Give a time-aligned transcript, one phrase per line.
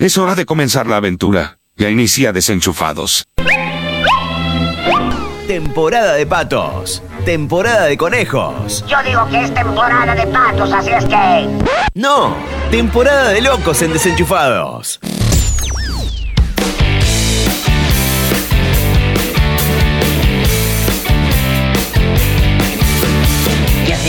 [0.00, 1.58] Es hora de comenzar la aventura.
[1.76, 3.26] Ya inicia desenchufados.
[5.46, 7.02] Temporada de patos.
[7.26, 8.82] Temporada de conejos.
[8.88, 11.48] Yo digo que es temporada de patos, así es que...
[11.92, 12.34] No,
[12.70, 15.00] temporada de locos en desenchufados.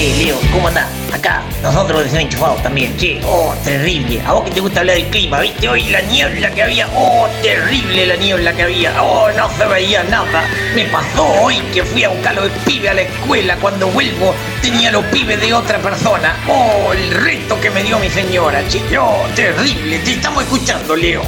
[0.02, 0.36] ¿Qué haces, Leo?
[0.52, 0.88] ¿Cómo andás?
[1.14, 3.22] Acá, nosotros desenchufados también, che.
[3.24, 4.20] Oh, terrible.
[4.26, 5.70] A vos que te gusta hablar del clima, ¿viste?
[5.70, 6.90] Hoy la niebla que había.
[6.96, 9.00] Oh, terrible la niebla que había.
[9.00, 10.44] Oh, no se veía nada.
[10.74, 13.56] Me pasó hoy que fui a buscar los pibes a la escuela.
[13.58, 16.36] Cuando vuelvo, tenía los pibes de otra persona.
[16.48, 18.82] Oh, el reto que me dio mi señora, che.
[18.98, 20.00] Oh, terrible.
[20.00, 21.22] Te estamos escuchando, Leo.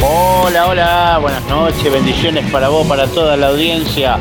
[0.00, 4.16] Hola, hola, buenas noches, bendiciones para vos, para toda la audiencia.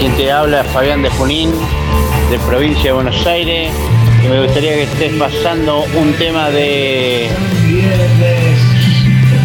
[0.00, 1.52] Quien te habla es Fabián de Junín,
[2.28, 3.72] de provincia de Buenos Aires.
[4.24, 7.28] Y me gustaría que estés pasando un tema de,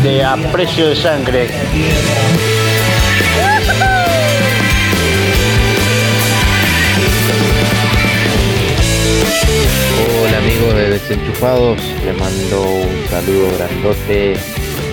[0.02, 1.48] de aprecio de sangre.
[10.24, 14.34] Hola amigos de Desenchufados, les mando un saludo grandote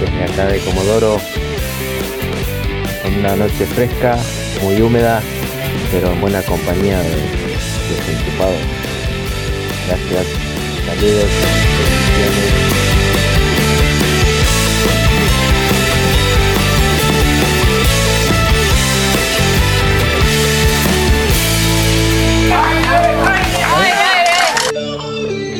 [0.01, 1.19] desde acá de Comodoro.
[3.19, 4.19] Una noche fresca,
[4.63, 5.23] muy húmeda,
[5.91, 7.11] pero en buena compañía de
[7.97, 8.61] Desenchufados.
[9.89, 10.27] Gracias,
[10.87, 11.31] saludos,
[11.79, 12.96] bendiciones.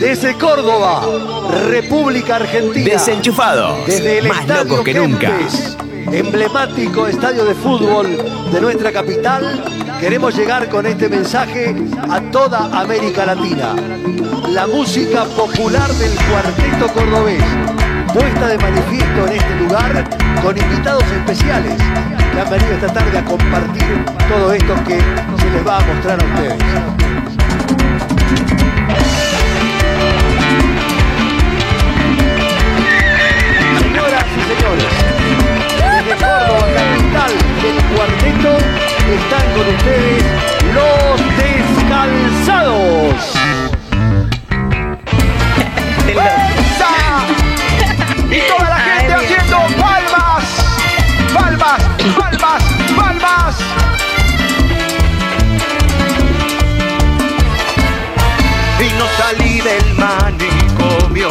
[0.07, 1.03] Desde Córdoba,
[1.69, 2.91] República Argentina.
[2.93, 3.85] Desenchufados.
[3.89, 5.37] Desde el Más estadio locos que nunca.
[5.37, 5.77] Kempes,
[6.13, 8.17] emblemático estadio de fútbol
[8.53, 9.65] de nuestra capital,
[9.99, 11.75] queremos llegar con este mensaje
[12.09, 13.75] a toda América Latina.
[14.51, 17.43] La música popular del cuarteto cordobés,
[18.15, 20.09] puesta de manifiesto en este lugar
[20.41, 21.75] con invitados especiales
[22.33, 26.23] que han venido esta tarde a compartir todo esto que se les va a mostrar
[26.23, 26.97] a ustedes.
[36.19, 37.33] Córdoba, capital
[37.63, 38.53] del cuarteto,
[39.17, 40.25] están con ustedes
[40.75, 43.19] los descalzados.
[48.29, 50.45] Y toda la gente haciendo palmas,
[51.33, 51.81] palmas,
[52.17, 52.63] palmas,
[52.97, 53.57] palmas.
[58.81, 61.29] Y no salí del manicomio,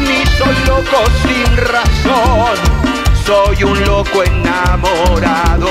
[0.00, 2.81] ni soy loco sin razón.
[3.24, 5.68] Soy un loco enamorado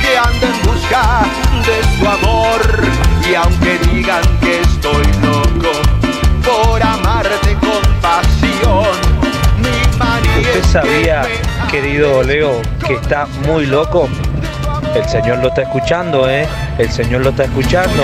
[0.00, 1.26] que anda en busca
[1.66, 2.60] de su amor.
[3.30, 5.70] Y aunque digan que estoy loco
[6.42, 8.96] por amarte con pasión,
[9.58, 11.22] mi manía ¿Usted sabía,
[11.70, 14.08] querido Leo, que está muy loco?
[14.94, 16.48] El Señor lo está escuchando, ¿eh?
[16.78, 18.02] El Señor lo está escuchando.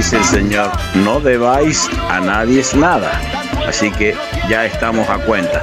[0.00, 3.20] Dice el Señor, no debáis a nadie nada.
[3.68, 4.16] Así que
[4.48, 5.62] ya estamos a cuenta.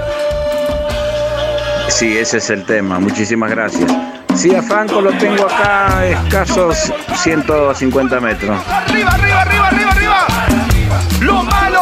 [1.88, 3.00] Sí, ese es el tema.
[3.00, 3.92] Muchísimas gracias.
[4.36, 8.62] Sí, a Franco lo tengo acá a escasos 150 metros.
[8.68, 11.00] Arriba, arriba, arriba, arriba, arriba.
[11.20, 11.82] Lo malo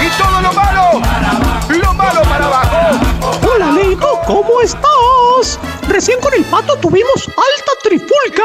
[0.00, 1.02] y todo lo malo.
[1.70, 3.00] Lo malo para abajo.
[3.52, 5.58] Hola, Leito, ¿cómo estás?
[5.90, 8.44] Recién con el pato tuvimos alta trifulca.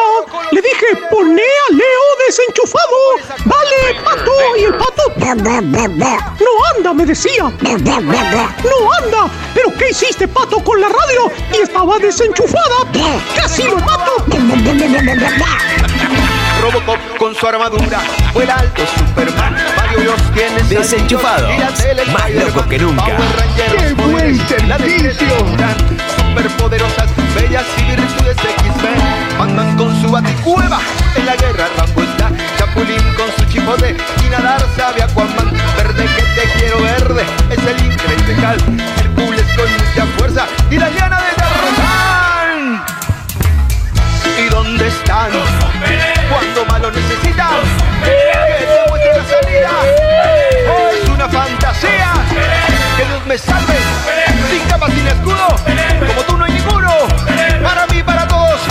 [0.51, 2.97] Le dije, poné a Leo desenchufado.
[3.45, 4.31] Dale, pato.
[4.57, 5.03] Y el pato...
[5.17, 7.43] No anda, me decía.
[7.43, 9.29] No anda.
[9.53, 11.31] ¿Pero qué hiciste, pato, con la radio?
[11.53, 12.85] Y estaba desenchufada.
[13.35, 14.25] Casi lo mato.
[16.61, 17.99] Robocop con su armadura,
[18.33, 21.51] fue el alto Superman, Mario Bros tiene Desenchufados,
[22.11, 23.17] más locos que nunca.
[23.55, 25.27] ¡Qué buen servicio!
[26.17, 30.79] Superpoderosas, bellas y virtudes X-Men, Batman con su baticueva,
[31.15, 33.95] en la guerra Rambo está, Chapulín con su chipote,
[34.25, 39.69] y nadar sabe Aquaman, verde que te quiero verde, es el increíble Hulk, Hércules con
[39.71, 42.85] mucha fuerza, y la llana de Tarzán.
[44.39, 45.31] ¿Y dónde están?
[46.29, 47.59] Cuando más lo necesitan,
[48.03, 50.54] que te muestre la salida.
[51.27, 52.13] Una fantasía.
[52.97, 53.73] Que Dios me salve.
[54.51, 55.47] Sin capa, sin escudo.
[56.07, 56.91] Como tú no hay ninguno.
[57.63, 58.61] Para mí, para todos.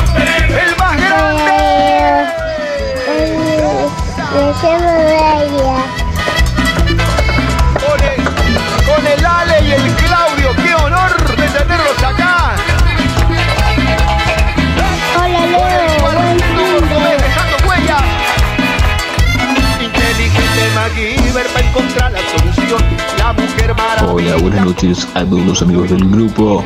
[0.48, 1.54] El más grande.
[24.16, 26.64] Hola, buenas noches a todos los amigos del grupo.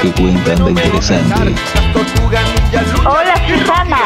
[0.00, 1.54] Que cuentan de interesante.
[3.04, 3.98] Hola, Susana.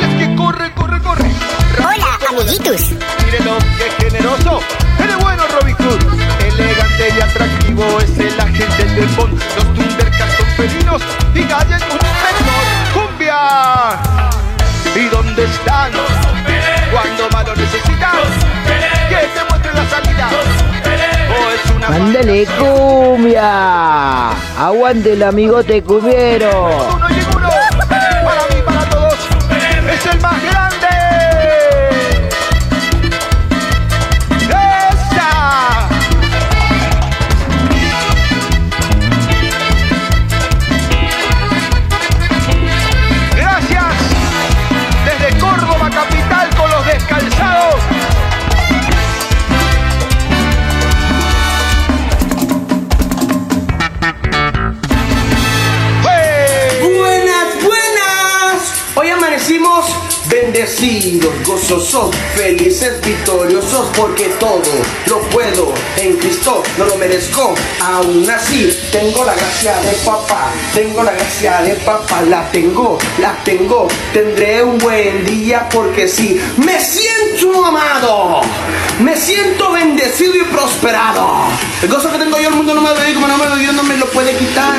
[0.00, 1.30] Es que corre, corre, corre.
[1.76, 2.90] Hola, amiguitos.
[3.26, 4.60] Mire lo que es generoso.
[4.98, 6.00] Eres bueno, Robin Hood.
[6.42, 9.38] Elegante y atractivo es el agente del Bond.
[9.56, 11.02] Los Thundercats son felinos
[11.34, 12.64] y Gallen un sector.
[12.94, 14.00] ¡Cumbia!
[14.96, 15.92] ¿Y dónde están?
[16.90, 17.28] Cuando
[21.88, 24.30] ¡Ándale, cumbia!
[24.58, 26.68] ¡Aguante el amigote cumbiero!
[60.80, 64.60] Bendecidos, gozosos, felices, victoriosos, porque todo
[65.06, 67.54] lo puedo en Cristo, no lo merezco.
[67.80, 73.34] Aún así, tengo la gracia de papá, tengo la gracia de papá, la tengo, la
[73.44, 73.88] tengo.
[74.12, 78.42] Tendré un buen día porque sí, me siento amado,
[79.00, 81.46] me siento bendecido y prosperado.
[81.82, 83.96] El gozo que tengo yo, el mundo no me dedico, me lo dio, no me
[83.96, 84.74] lo puede quitar.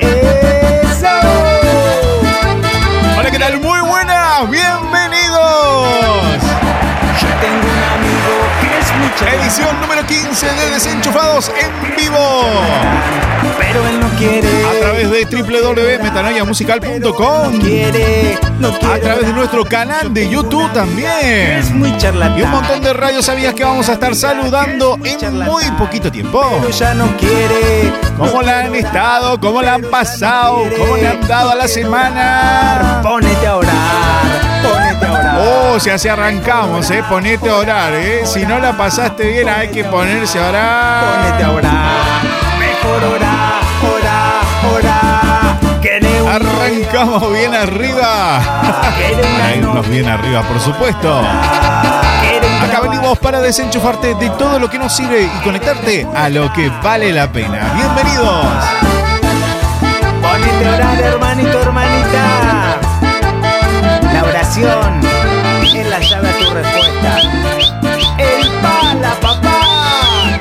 [0.00, 0.57] Eso.
[9.48, 12.18] Edición número 15 de Desenchufados en vivo.
[13.58, 14.66] pero él no quiere.
[14.66, 17.58] A través de www.metanoiamusical.com.
[17.58, 18.94] quiere, no quiere.
[18.94, 21.10] A través de nuestro canal de YouTube también.
[21.24, 22.38] Es muy charlatán.
[22.38, 26.44] Y un montón de radios sabías que vamos a estar saludando en muy poquito tiempo.
[26.60, 27.90] Pero ya no quiere.
[28.18, 29.40] ¿Cómo la han estado?
[29.40, 30.64] ¿Cómo la han pasado?
[30.76, 33.00] ¿Cómo le han dado a la semana?
[33.02, 33.72] Ponete a orar.
[34.62, 35.27] Ponete a orar.
[35.40, 37.04] Oh, si así arrancamos, ¿eh?
[37.08, 38.26] Ponete a orar, ¿eh?
[38.26, 41.04] Si no la pasaste bien, hay que ponerse a orar.
[41.04, 42.22] Ponete a orar.
[42.58, 45.18] Mejor orar, orar, orar.
[46.28, 48.40] Arrancamos bien arriba.
[49.38, 51.20] Para irnos bien arriba, por supuesto.
[52.62, 56.70] Acá venimos para desenchufarte de todo lo que nos sirve y conectarte a lo que
[56.82, 57.72] vale la pena.
[57.74, 58.46] Bienvenidos.
[60.20, 62.78] Ponete a orar, hermanito, hermanita.
[64.12, 65.00] La oración
[68.18, 70.38] El pala, papá.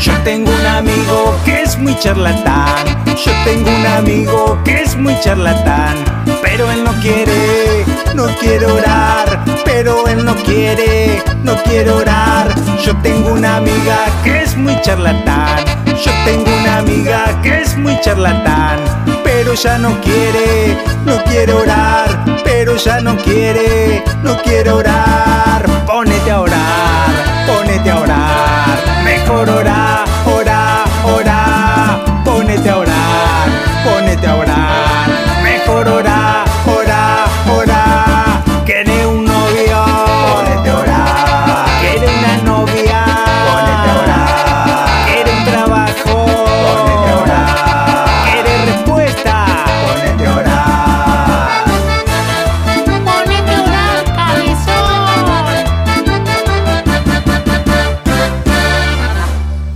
[0.00, 3.04] Yo tengo un amigo que es muy charlatán.
[3.06, 5.96] Yo tengo un amigo que es muy charlatán.
[6.42, 7.84] Pero él no quiere,
[8.14, 9.44] no quiere orar.
[9.64, 12.52] Pero él no quiere, no quiere orar.
[12.84, 15.81] Yo tengo una amiga que es muy charlatán.
[15.96, 18.78] Yo tengo una amiga que es muy charlatán.
[19.24, 22.24] Pero ya no quiere, no quiere orar.
[22.44, 25.64] Pero ya no quiere, no quiere orar.
[25.86, 27.10] Pónete a orar,
[27.46, 29.02] ponete a orar.
[29.04, 29.91] Mejor orar,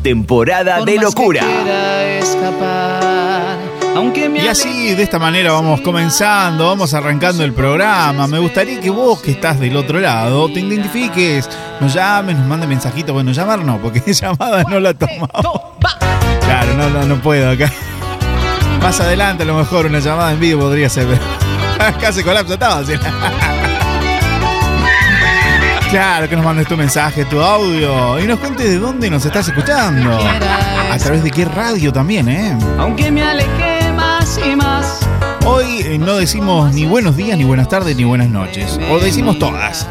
[0.06, 1.42] Temporada de locura.
[4.40, 8.28] Y así, de esta manera vamos comenzando, vamos arrancando el programa.
[8.28, 12.68] Me gustaría que vos que estás del otro lado te identifiques, nos llames, nos mandes
[12.68, 13.12] mensajitos.
[13.12, 15.60] Bueno, llamar no, porque llamada no la tomamos.
[16.44, 17.72] Claro, no, no, no puedo acá.
[18.80, 21.08] Más adelante a lo mejor una llamada en vivo podría ser.
[21.08, 22.84] pero Acá se colapsa todo.
[25.96, 29.48] Claro, que nos mandes tu mensaje, tu audio y nos cuentes de dónde nos estás
[29.48, 30.14] escuchando.
[30.90, 32.54] A través de qué radio también, ¿eh?
[32.76, 35.00] Aunque me alejé más y más.
[35.46, 38.78] Hoy eh, no decimos ni buenos días, ni buenas tardes, ni buenas noches.
[38.90, 39.88] O decimos todas.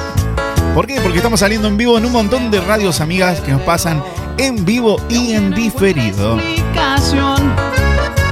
[0.74, 0.98] ¿Por qué?
[1.02, 4.02] Porque estamos saliendo en vivo en un montón de radios amigas que nos pasan
[4.38, 6.30] en vivo y en diferido.
[6.30, 7.52] Comunicación.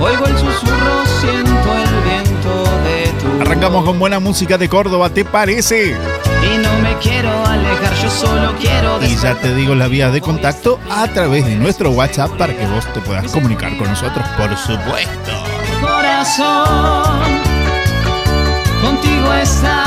[0.00, 3.42] Oigo el susurro, siento el viento de tu.
[3.42, 5.94] Arrancamos con buena música de Córdoba, ¿te parece?
[6.42, 10.20] Y no me quiero alejar, yo solo quiero Y ya te digo la vía de
[10.20, 14.56] contacto a través de nuestro WhatsApp para que vos te puedas comunicar con nosotros, por
[14.56, 15.32] supuesto.
[15.80, 17.20] corazón.
[18.82, 19.84] Contigo está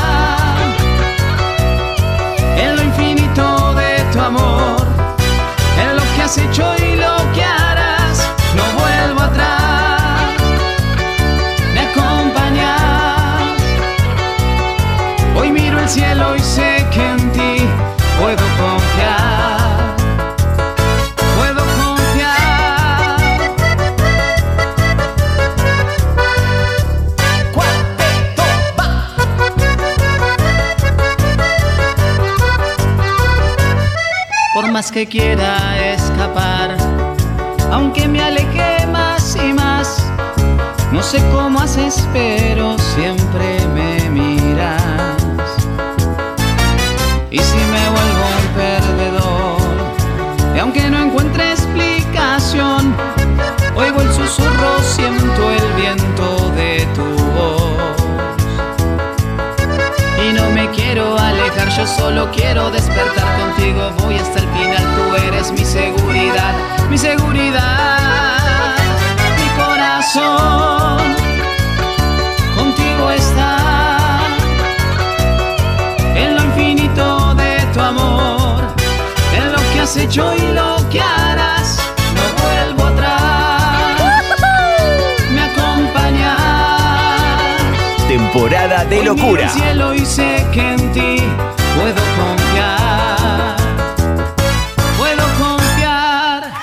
[2.58, 4.86] en lo infinito de tu amor,
[5.82, 6.96] en lo que has hecho y
[16.14, 17.68] cielo y sé que en ti
[18.20, 19.96] puedo confiar.
[21.38, 23.18] Puedo confiar.
[34.54, 35.58] Por más que quiera
[35.94, 36.78] escapar,
[37.72, 40.06] aunque me aleje más y más,
[40.92, 43.23] no sé cómo haces, pero siempre
[61.84, 63.92] yo solo quiero despertar contigo.
[64.00, 66.54] Voy hasta el final, tú eres mi seguridad,
[66.90, 68.78] mi seguridad,
[69.38, 71.02] mi corazón.
[72.56, 73.58] Contigo está
[76.16, 78.64] en lo infinito de tu amor,
[79.36, 81.80] en lo que has hecho y lo que harás.
[82.16, 84.00] No vuelvo atrás,
[85.34, 86.40] me acompañas.
[88.08, 89.44] Temporada de Hoy miro locura.
[89.44, 91.18] el cielo y sé que en ti
[91.76, 93.58] puedo confiar.
[94.98, 96.54] Puedo confiar.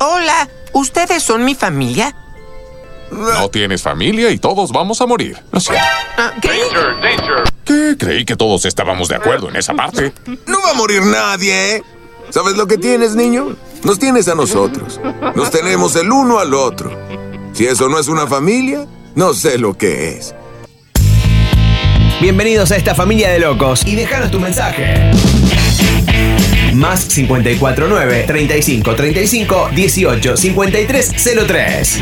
[0.00, 2.14] Hola, ¿ustedes son mi familia?
[3.10, 5.38] No tienes familia y todos vamos a morir.
[5.50, 5.84] Lo siento.
[6.18, 6.50] Ah, ¿Qué?
[7.64, 7.96] ¿Qué?
[7.98, 10.12] Creí que todos estábamos de acuerdo en esa parte.
[10.46, 11.82] No va a morir nadie, ¿eh?
[12.30, 13.56] ¿Sabes lo que tienes, niño?
[13.82, 15.00] Nos tienes a nosotros.
[15.34, 16.97] Nos tenemos el uno al otro.
[17.58, 18.86] Si eso no es una familia,
[19.16, 20.32] no sé lo que es.
[22.20, 25.10] Bienvenidos a esta familia de locos y déjanos tu mensaje.
[26.72, 31.14] Más 549 35 35 18 53
[31.48, 32.00] 03.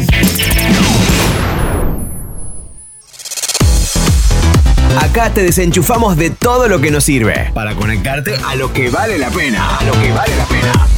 [5.00, 9.16] Acá te desenchufamos de todo lo que nos sirve para conectarte a lo que vale
[9.18, 9.78] la pena.
[9.78, 10.95] A lo que vale la pena.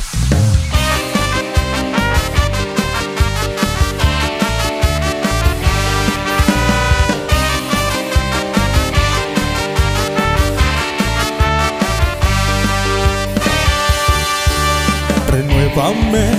[15.68, 16.30] Renuévame,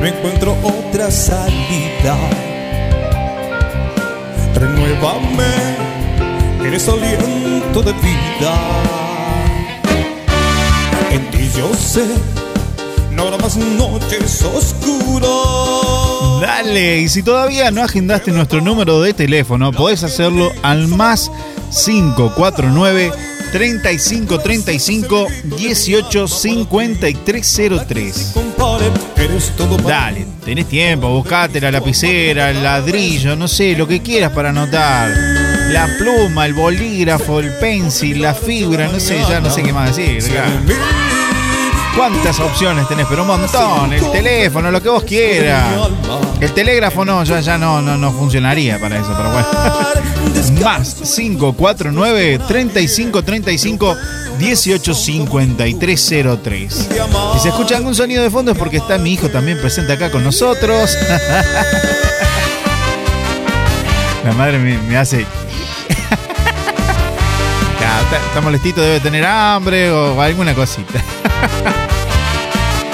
[0.00, 2.16] no encuentro otra salida.
[4.54, 5.76] Renuévame,
[6.64, 8.54] eres aliento de vida.
[11.10, 12.06] En ti yo sé,
[13.10, 15.30] no habrá más noches oscuras.
[16.40, 21.30] Dale, y si todavía no agendaste nuestro número de teléfono, podés hacerlo al más
[21.84, 25.26] 549 35 35
[25.56, 28.34] 18 53 03.
[29.16, 34.32] Eres todo Dale, tenés tiempo, buscate la lapicera, el ladrillo, no sé, lo que quieras
[34.32, 35.10] para anotar.
[35.70, 39.96] La pluma, el bolígrafo, el pencil, la fibra, no sé, ya no sé qué más
[39.96, 40.32] decir.
[41.96, 43.06] ¿Cuántas opciones tenés?
[43.08, 43.92] Pero un montón.
[43.92, 45.74] El teléfono, lo que vos quieras.
[46.40, 49.46] El telégrafo no, ya, ya no, no, no funcionaría para eso, pero bueno.
[50.64, 53.96] Más 549 35 35
[54.38, 56.88] 18 53 03.
[57.34, 60.10] Si se escucha algún sonido de fondo es porque está mi hijo también presente acá
[60.10, 60.96] con nosotros.
[64.24, 65.26] La madre me, me hace.
[68.28, 71.02] Está molestito, debe tener hambre o alguna cosita.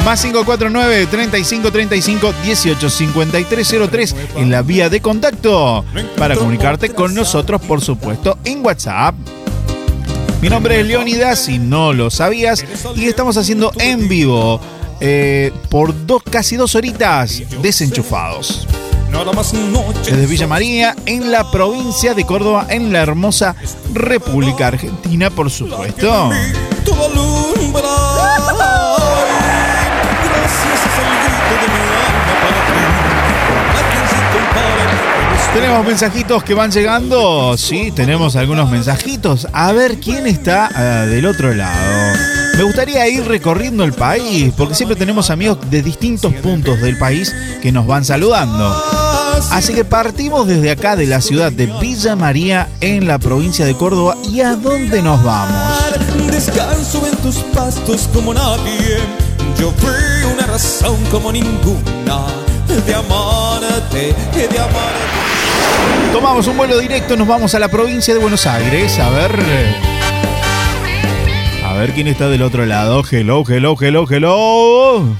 [0.04, 5.84] Más 549 35 35 18 53 03 en la vía de contacto
[6.16, 9.14] para comunicarte con nosotros, por supuesto, en WhatsApp.
[10.40, 14.60] Mi nombre es Leonidas, si no lo sabías, y estamos haciendo en vivo
[15.00, 18.66] eh, por dos, casi dos horitas desenchufados.
[20.04, 23.56] Desde Villa María, en la provincia de Córdoba, en la hermosa
[23.94, 26.30] República Argentina, por supuesto.
[35.56, 37.56] Tenemos mensajitos que van llegando.
[37.56, 39.48] Sí, tenemos algunos mensajitos.
[39.54, 42.14] A ver quién está ah, del otro lado.
[42.58, 47.34] Me gustaría ir recorriendo el país, porque siempre tenemos amigos de distintos puntos del país
[47.62, 48.70] que nos van saludando.
[49.50, 53.74] Así que partimos desde acá de la ciudad de Villa María en la provincia de
[53.74, 54.14] Córdoba.
[54.30, 55.72] ¿Y a dónde nos vamos?
[56.30, 58.98] Descanso en tus pastos como nadie.
[59.58, 62.26] Yo fui una razón como ninguna
[62.68, 65.45] de amarte, de amarte.
[66.12, 68.98] Tomamos un vuelo directo, nos vamos a la provincia de Buenos Aires.
[68.98, 69.32] A ver.
[71.64, 73.02] A ver quién está del otro lado.
[73.10, 75.16] Hello, hello, hello, hello.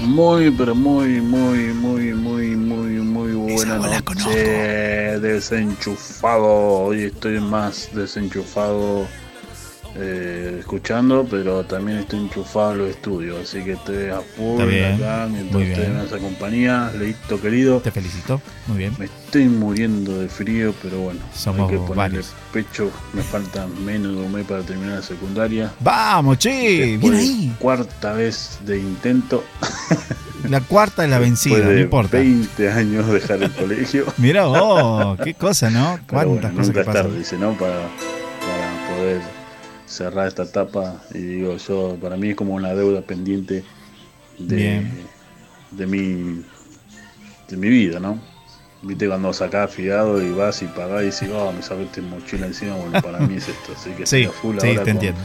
[0.00, 5.20] Muy, pero muy, muy, muy, muy, muy, muy buena noche.
[5.20, 6.84] Desenchufado.
[6.84, 9.06] Hoy estoy más desenchufado
[9.96, 13.40] eh, escuchando, pero también estoy enchufado en los estudios.
[13.42, 16.92] Así que estoy a full bien, acá mientras ustedes me hacen compañía.
[16.98, 17.80] Leito querido.
[17.80, 18.40] Te felicito.
[18.66, 18.94] Muy bien.
[18.98, 21.20] Me estoy muriendo de frío, pero bueno.
[21.34, 22.20] Somos hay que ponerle
[22.52, 22.90] pecho.
[23.12, 25.72] Me falta menos de un mes para terminar la secundaria.
[25.80, 26.98] Vamos, che.
[26.98, 27.56] Después Bien ahí.
[27.58, 29.44] Cuarta vez de intento.
[30.48, 32.16] La cuarta es la vencida, Después de no importa.
[32.16, 34.06] 20 años de dejar el colegio.
[34.16, 35.98] Mira vos, qué cosa, ¿no?
[36.08, 36.94] Cuántas bueno, cosas que pasan.
[36.94, 37.52] tarde, dice, ¿no?
[37.52, 37.88] Para,
[39.90, 41.02] cerrar esta etapa.
[41.12, 43.64] Y digo, yo, para mí es como una deuda pendiente
[44.38, 44.90] de, Bien.
[45.72, 46.44] de mi
[47.48, 48.18] de mi vida, ¿no?
[48.82, 52.46] Viste cuando sacás fiado y vas y pagás y dices, oh, me saco esta mochila
[52.46, 53.72] encima, bueno, para mí es esto.
[53.76, 55.20] Así que Sí, full sí, ahora te con entiendo.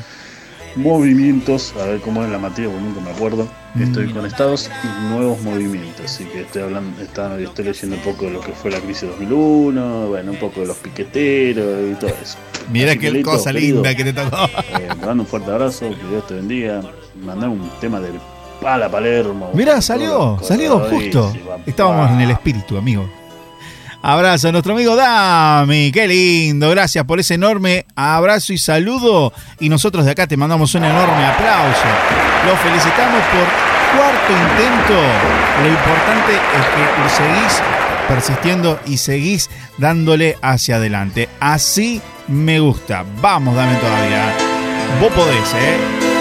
[0.75, 3.47] Movimientos, a ver cómo es la materia, porque nunca me acuerdo.
[3.79, 4.13] Estoy Mm.
[4.13, 8.31] con estados y nuevos movimientos, así que estoy hablando, está- estoy leyendo un poco de
[8.31, 12.37] lo que fue la crisis 2001, bueno, un poco de los piqueteros y todo eso.
[12.71, 14.37] Mira qué cosa querido, linda que te tocó.
[14.45, 16.81] eh, te mando un fuerte abrazo, que Dios te bendiga.
[17.21, 18.13] Mandame un tema del
[18.61, 19.51] Pala Palermo.
[19.53, 21.33] Mira, salió, salió justo.
[21.65, 23.09] Estábamos en el espíritu, amigo.
[24.07, 29.33] Abrazo a nuestro amigo Dami, qué lindo, gracias por ese enorme abrazo y saludo.
[29.59, 31.87] Y nosotros de acá te mandamos un enorme aplauso.
[32.45, 35.01] Los felicitamos por cuarto intento.
[35.63, 37.63] Lo importante es que seguís
[38.07, 41.27] persistiendo y seguís dándole hacia adelante.
[41.39, 43.03] Así me gusta.
[43.21, 44.31] Vamos, dame todavía.
[45.01, 46.14] Vos podés, ¿eh?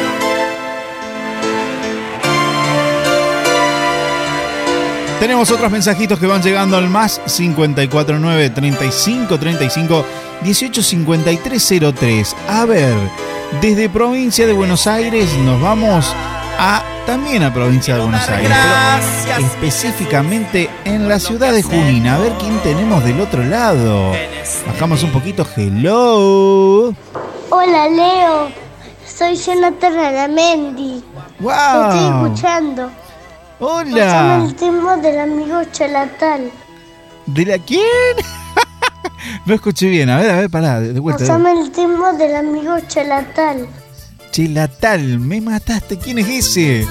[5.21, 10.05] Tenemos otros mensajitos que van llegando al más 549 35 35
[10.43, 12.37] 18 53 03.
[12.49, 12.95] A ver,
[13.61, 16.13] desde provincia de Buenos Aires nos vamos
[16.59, 18.51] a también a provincia de Buenos Aires,
[19.27, 22.07] pero específicamente en la ciudad de Junín.
[22.07, 24.13] A ver quién tenemos del otro lado.
[24.67, 25.47] Bajamos un poquito.
[25.57, 26.95] Hello.
[27.51, 28.49] Hola Leo,
[29.07, 31.05] soy Jonathan Aramendi.
[31.41, 31.53] Wow.
[31.53, 33.04] Te estoy escuchando.
[33.61, 34.05] Hola.
[34.05, 36.51] Pasame el tema del amigo Chalatal.
[37.27, 37.83] ¿De la quién?
[39.47, 40.11] no escuché bien.
[40.11, 41.23] A ver, a ver, pará, de de vuelta.
[41.23, 43.69] de Pasame el tema del amigo Chalatal.
[44.33, 45.97] Chelatal, me mataste.
[45.99, 46.87] ¿Quién es ese?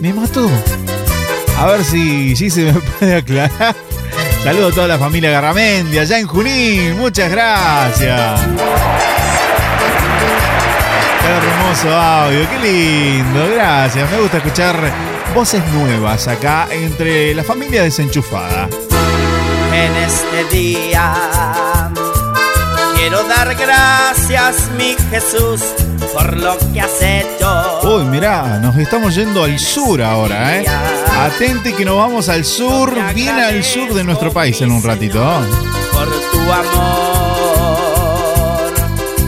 [0.00, 0.48] Me mató.
[1.58, 3.76] A ver si, si se me puede aclarar.
[4.42, 6.96] Saludos a toda la familia Garramendi allá en Junín.
[6.98, 8.40] Muchas gracias.
[11.20, 13.48] Qué hermoso audio, qué lindo.
[13.54, 14.10] Gracias.
[14.10, 18.70] Me gusta escuchar voces nuevas acá entre la familia desenchufada.
[19.70, 21.12] En este día
[22.96, 25.60] quiero dar gracias, mi Jesús,
[26.14, 27.80] por lo que has hecho.
[27.82, 30.64] Uy, mirá, nos estamos yendo al sur ahora, ¿eh?
[31.20, 35.22] Atente que nos vamos al sur, bien al sur de nuestro país en un ratito.
[35.92, 37.82] Por tu amor,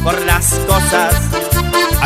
[0.03, 1.48] por las cosas.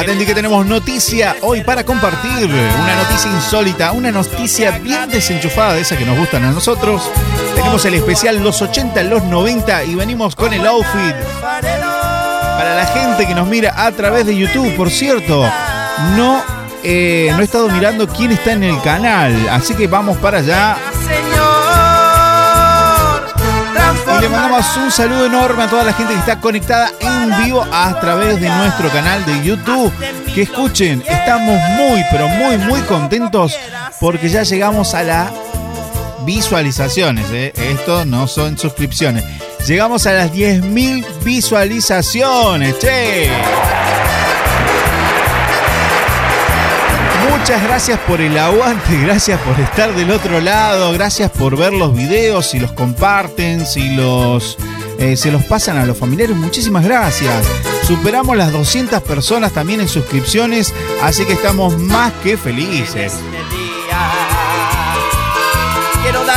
[0.03, 2.47] Atente que tenemos noticia hoy para compartir.
[2.47, 7.09] Una noticia insólita, una noticia bien desenchufada de esa que nos gustan a nosotros.
[7.55, 11.15] Tenemos el especial los 80, los 90 y venimos con el outfit.
[11.41, 15.49] Para la gente que nos mira a través de YouTube, por cierto,
[16.17, 16.43] no,
[16.83, 20.79] eh, no he estado mirando quién está en el canal, así que vamos para allá.
[24.23, 27.99] Le mandamos un saludo enorme a toda la gente que está conectada en vivo a
[27.99, 29.93] través de nuestro canal de YouTube.
[30.33, 33.59] Que escuchen, estamos muy, pero muy, muy contentos
[33.99, 35.33] porque ya llegamos a las
[36.25, 37.27] visualizaciones.
[37.33, 37.53] ¿eh?
[37.57, 39.25] Esto no son suscripciones.
[39.67, 43.82] Llegamos a las 10.000 visualizaciones, che.
[47.43, 51.93] Muchas gracias por el aguante, gracias por estar del otro lado, gracias por ver los
[51.93, 54.57] videos, si los comparten, si los
[55.01, 57.45] eh, se los pasan a los familiares, muchísimas gracias.
[57.83, 63.13] Superamos las 200 personas también en suscripciones, así que estamos más que felices.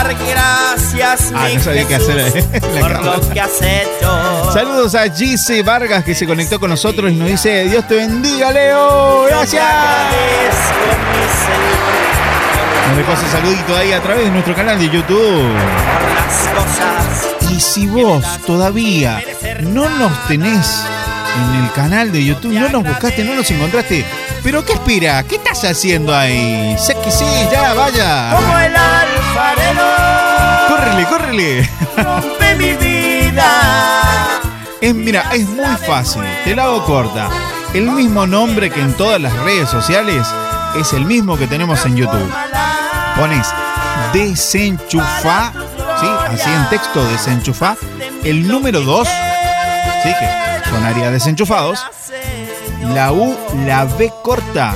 [0.07, 4.51] Dar gracias, Ah, mi no sabía qué hacer la por lo que has hecho.
[4.53, 8.51] Saludos a Gise Vargas que se conectó con nosotros y nos dice, Dios te bendiga,
[8.51, 9.23] Leo.
[9.23, 9.63] Gracias.
[12.87, 15.53] Nos dejó ese saludito ahí a través de nuestro canal de YouTube.
[17.51, 19.23] Y si vos todavía
[19.61, 20.83] no nos tenés
[21.35, 24.05] en el canal de YouTube, no nos buscaste, no nos encontraste,
[24.43, 25.23] pero ¿qué espera?
[25.23, 26.75] ¿Qué estás haciendo ahí?
[26.77, 28.31] Sé que sí, ya, vaya.
[29.35, 29.81] Alfarero
[30.69, 31.69] Córrele, córrele.
[31.97, 33.51] rompe mi vida.
[34.81, 37.29] Es, mira, es muy fácil, te la hago corta.
[37.73, 40.25] El mismo nombre que en todas las redes sociales
[40.79, 42.31] es el mismo que tenemos en YouTube.
[43.17, 43.47] Pones
[44.13, 45.51] desenchufa,
[45.99, 46.07] ¿sí?
[46.33, 47.75] Así en texto, desenchufa.
[48.23, 49.07] El número 2,
[50.03, 50.09] ¿sí?
[50.19, 51.85] Que sonaría desenchufados.
[52.93, 54.73] La U, la B corta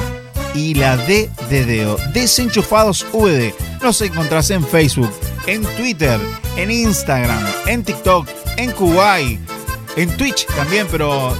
[0.53, 1.97] y la D de dedo.
[2.13, 3.53] Desenchufados VD.
[3.81, 5.11] Nos encontrás en Facebook,
[5.47, 6.19] en Twitter,
[6.55, 9.39] en Instagram, en TikTok, en Kuwait,
[9.95, 11.35] en Twitch también, pero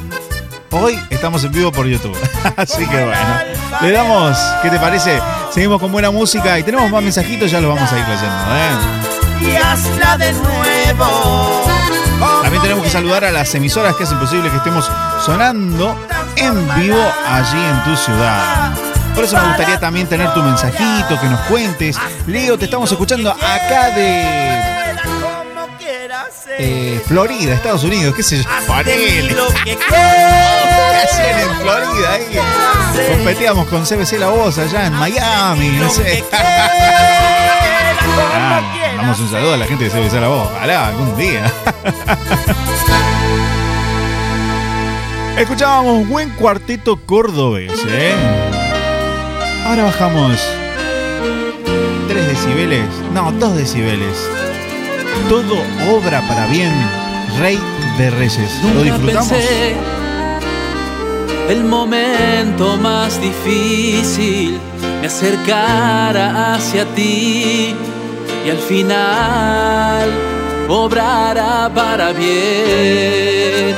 [0.71, 2.17] hoy estamos en vivo por YouTube.
[2.57, 3.37] Así que bueno,
[3.81, 5.19] le damos, ¿qué te parece?
[5.51, 8.55] Seguimos con buena música y tenemos más mensajitos, ya los vamos a ir leyendo.
[8.55, 9.51] ¿eh?
[9.51, 11.63] Y hazla de nuevo.
[12.41, 14.89] También tenemos que saludar a las emisoras que hacen posible que estemos
[15.25, 15.97] sonando
[16.35, 18.88] en vivo allí en tu ciudad.
[19.15, 21.97] Por eso me gustaría también tener tu mensajito, que nos cuentes.
[22.27, 24.25] Leo, te estamos escuchando acá de
[26.57, 28.43] eh, Florida, Estados Unidos, qué sé yo.
[28.67, 29.29] Ponele.
[29.63, 29.77] ¿Qué
[31.03, 32.39] hacían en Florida ahí?
[33.15, 36.23] Competíamos con CBC La Voz allá en Miami, no sé.
[38.41, 38.61] Ah,
[38.97, 40.49] Damos un saludo a la gente de CBC La Voz.
[40.51, 41.45] Ojalá algún día.
[45.37, 48.13] Escuchábamos buen cuarteto cordobés, ¿eh?
[49.69, 50.41] Ahora bajamos
[52.08, 54.17] 3 decibeles, no, 2 decibeles.
[55.29, 55.62] Todo
[55.95, 56.73] obra para bien,
[57.39, 57.60] Rey
[57.99, 58.51] de Reyes.
[58.73, 59.29] ¿Lo disfrutamos?
[59.29, 59.75] pensé
[61.49, 64.58] el momento más difícil
[65.01, 67.75] me acercara hacia ti
[68.43, 70.10] y al final
[70.67, 73.75] obrará para bien.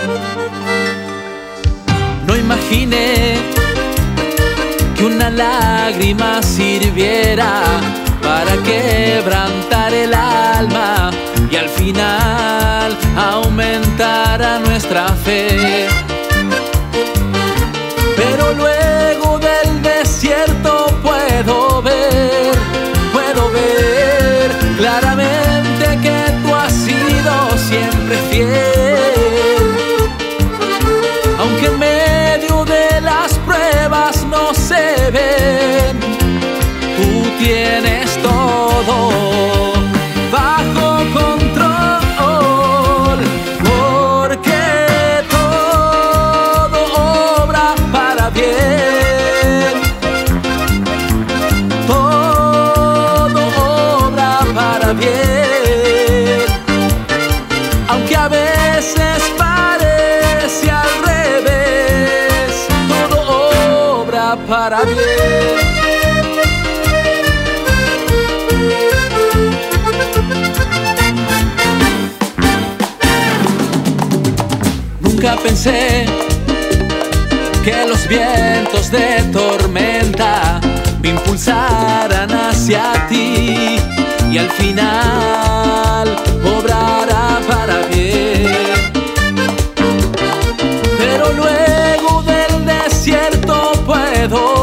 [2.25, 3.60] No imaginé
[5.01, 7.63] que una lágrima sirviera
[8.21, 11.09] para quebrantar el alma
[11.49, 15.87] y al final aumentara nuestra fe.
[18.15, 22.53] Pero luego del desierto puedo ver,
[23.11, 29.10] puedo ver claramente que tú has sido siempre fiel.
[37.43, 39.73] Tienes todo
[40.31, 42.39] bajo control.
[43.67, 44.63] Porque
[45.35, 46.79] todo
[47.43, 49.73] obra para bien.
[51.87, 53.41] Todo
[54.05, 56.45] obra para bien.
[57.87, 62.67] Aunque a veces parece al revés,
[63.09, 65.80] todo obra para bien.
[75.21, 76.07] Nunca pensé
[77.63, 80.59] que los vientos de tormenta
[80.99, 83.77] me impulsaran hacia ti
[84.31, 88.49] y al final obrará para bien.
[90.97, 94.60] Pero luego del desierto puedo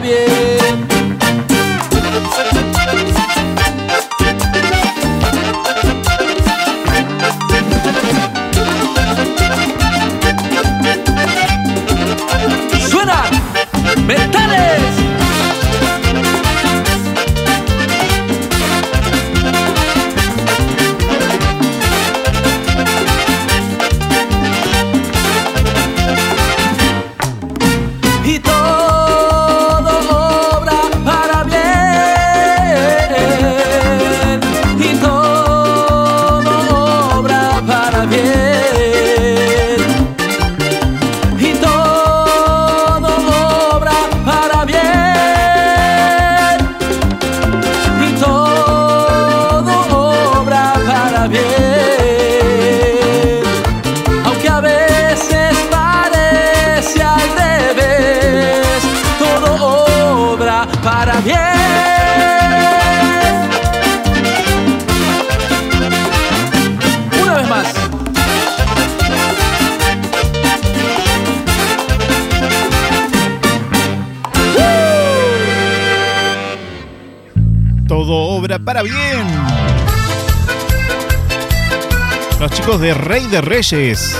[0.00, 0.86] bien.
[12.88, 13.24] ¡Suena!
[82.96, 84.16] Rey de Reyes.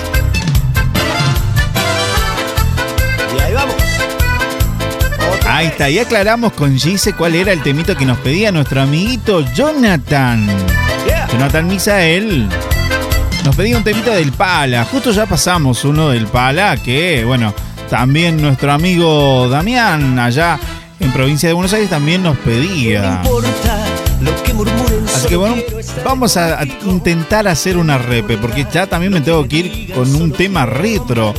[3.37, 3.75] Y ahí vamos.
[5.49, 9.41] Ahí está, y aclaramos con Gise cuál era el temito que nos pedía nuestro amiguito
[9.55, 10.47] Jonathan.
[11.33, 12.49] Jonathan Misael.
[13.45, 14.85] Nos pedía un temita del Pala.
[14.85, 17.55] Justo ya pasamos uno del Pala, que bueno,
[17.89, 20.59] también nuestro amigo Damián allá
[20.99, 23.23] en provincia de Buenos Aires también nos pedía.
[25.15, 25.57] Así que bueno,
[26.05, 30.33] vamos a, intentar hacer una repe, porque ya también me tengo que ir con un
[30.33, 31.35] tema retro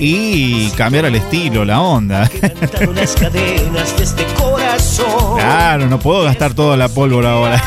[0.00, 2.30] y cambiar el estilo, la onda.
[5.36, 7.62] Claro, no puedo gastar toda la pólvora ahora.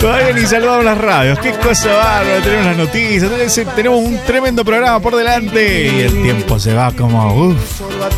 [0.00, 1.38] Todavía ni saludamos las radios.
[1.38, 2.40] Qué cosa bárbara.
[2.42, 3.30] Tenemos las noticias.
[3.76, 5.86] tenemos- un tremendo programa por delante.
[5.86, 7.54] Y el tiempo se va como.
[7.78, 8.08] Solo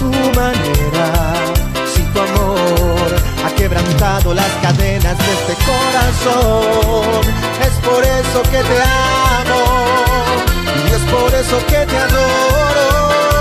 [3.65, 7.25] quebrantado las cadenas de este corazón.
[7.63, 9.87] Es por eso que te amo
[10.87, 13.34] y es por eso que te adoro.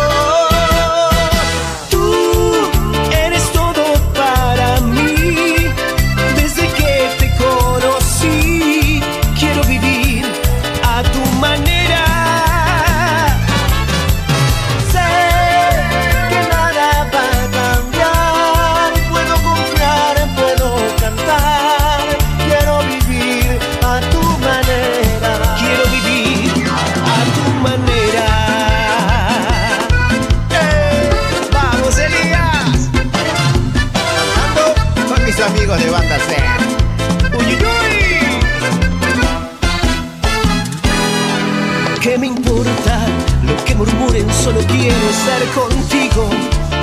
[44.43, 46.29] Solo quiero estar contigo.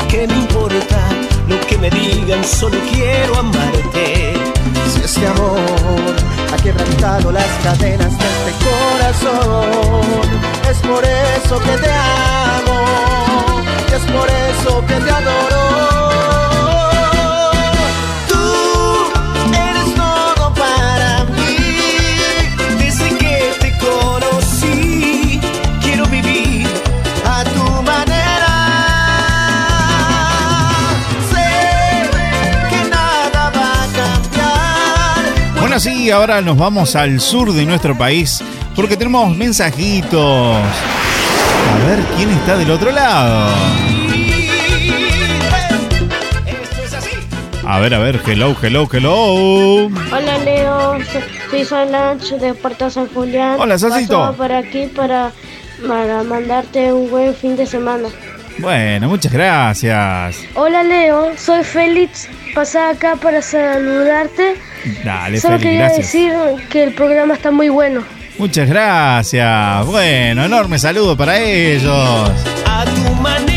[0.08, 0.98] ¿Qué me importa
[1.46, 2.42] lo que me digan?
[2.42, 4.32] Solo quiero amarte.
[4.90, 6.16] Si este amor
[6.52, 10.22] ha quebrantado las cadenas de este corazón,
[10.70, 13.62] es por eso que te amo,
[13.94, 16.49] es por eso que te adoro.
[35.80, 38.42] Sí, ahora nos vamos al sur de nuestro país
[38.76, 40.12] porque tenemos mensajitos.
[40.12, 43.48] A ver quién está del otro lado.
[47.64, 49.86] A ver, a ver, hello, hello, hello.
[50.12, 50.98] Hola Leo,
[51.50, 53.58] soy Solange de Puerto San Julián.
[53.58, 54.18] Hola, Sosito.
[54.18, 55.32] Pasaba por aquí para,
[55.86, 58.08] para mandarte un buen fin de semana.
[58.60, 60.36] Bueno, muchas gracias.
[60.54, 62.28] Hola Leo, soy Félix.
[62.54, 64.56] Pasaba acá para saludarte.
[65.04, 66.06] Dale, Solo quería gracias.
[66.12, 66.32] decir
[66.68, 68.02] que el programa está muy bueno.
[68.38, 69.86] Muchas gracias.
[69.86, 72.30] Bueno, enorme saludo para ellos.
[72.66, 73.49] a tu manera.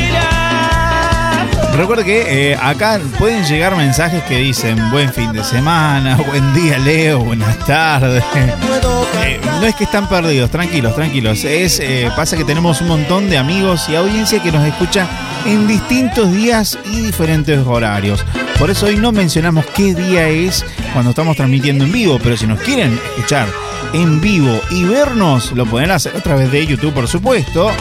[1.76, 6.78] Recuerda que eh, acá pueden llegar mensajes que dicen buen fin de semana, buen día
[6.78, 8.24] Leo, buenas tardes.
[8.36, 11.44] Eh, no es que están perdidos, tranquilos, tranquilos.
[11.44, 15.08] Es eh, pasa que tenemos un montón de amigos y audiencia que nos escucha
[15.46, 18.24] en distintos días y diferentes horarios.
[18.60, 22.46] Por eso hoy no mencionamos qué día es cuando estamos transmitiendo en vivo, pero si
[22.46, 23.48] nos quieren escuchar
[23.94, 27.72] en vivo y vernos, lo pueden hacer a través de YouTube, por supuesto.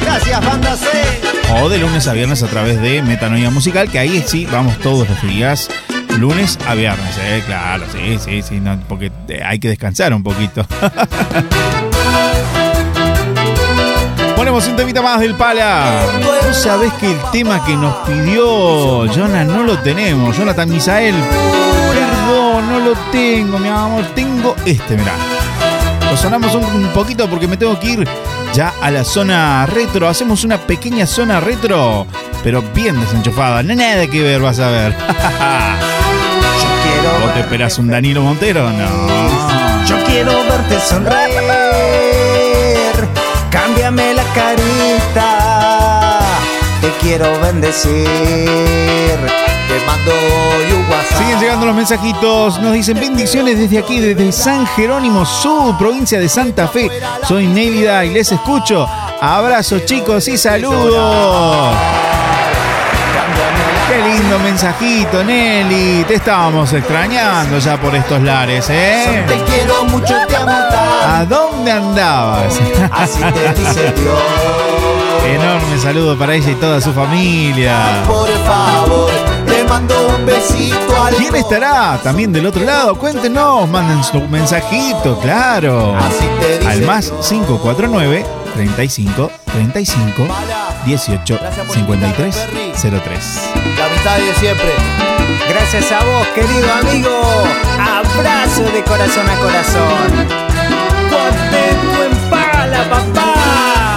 [0.00, 1.35] Gracias, Banda C.
[1.54, 5.08] O de lunes a viernes a través de Metanoia Musical, que ahí sí vamos todos
[5.08, 5.70] los días,
[6.18, 7.42] lunes a viernes, ¿eh?
[7.46, 10.66] Claro, sí, sí, sí, no, porque eh, hay que descansar un poquito.
[14.36, 16.02] Ponemos un temita más del pala.
[16.46, 20.36] Vos sabés que el tema que nos pidió Jonah no lo tenemos.
[20.36, 21.14] Jonathan Misael.
[21.94, 24.04] Perdón, no lo tengo, mi amor.
[24.14, 25.12] Tengo este, mirá.
[26.10, 28.08] Lo sonamos un poquito porque me tengo que ir
[28.56, 30.08] ya a la zona retro.
[30.08, 32.06] Hacemos una pequeña zona retro,
[32.42, 33.62] pero bien desenchufada.
[33.62, 34.94] No hay nada que ver, vas a ver.
[37.22, 38.70] ¿Vos te esperás un Danilo Montero?
[38.70, 39.84] No.
[39.86, 41.36] Yo quiero verte sonreír,
[43.50, 46.20] cámbiame la carita,
[46.80, 50.75] te quiero bendecir, te mando WhatsApp.
[51.18, 52.60] Siguen llegando los mensajitos.
[52.60, 56.90] Nos dicen bendiciones desde aquí, desde San Jerónimo Sur, provincia de Santa Fe.
[57.26, 58.86] Soy Nélida y les escucho.
[59.20, 61.74] Abrazos, chicos, y saludos.
[63.88, 66.04] Qué lindo mensajito, Nelly.
[66.04, 69.24] Te estábamos extrañando ya por estos lares, ¿eh?
[69.26, 72.60] Te quiero mucho, te amo ¿A dónde andabas?
[72.90, 74.18] así te dice Dios.
[75.26, 78.02] Enorme saludo para ella y toda su familia.
[78.06, 79.10] Por favor,
[79.68, 82.96] mando un besito al ¿Quién estará también del otro lado?
[82.96, 85.94] Cuéntenos, manden su mensajito, claro.
[86.66, 88.24] Al más 549
[88.54, 90.26] 35 35
[90.84, 91.40] 18
[91.72, 93.50] 53 03.
[93.78, 94.72] La amistad de siempre.
[95.48, 97.10] Gracias a vos, querido amigo.
[97.78, 100.28] Abrazo de corazón a corazón.
[101.10, 103.95] Contento en pala, papá.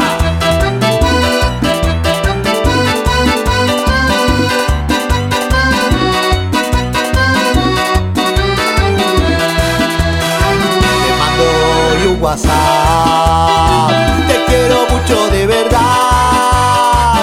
[12.19, 13.91] WhatsApp.
[14.27, 17.15] Te quiero mucho de verdad.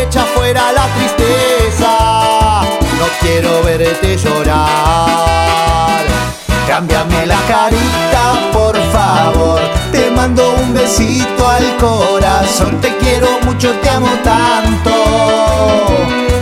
[0.00, 2.62] Echa fuera la tristeza.
[2.98, 4.70] No quiero verte llorar.
[6.66, 9.60] Cámbiame la carita, por favor.
[9.92, 12.80] Te mando un besito al corazón.
[12.80, 14.90] Te quiero mucho, te amo tanto.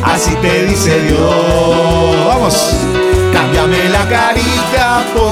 [0.04, 2.26] Así te dice Dios.
[2.26, 2.74] Vamos.
[3.32, 4.57] Cámbiame la carita,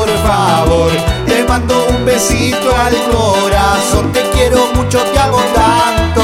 [0.06, 0.90] por favor.
[1.26, 4.12] Te mando un besito al corazón.
[4.12, 6.22] Te quiero mucho, te amo tanto.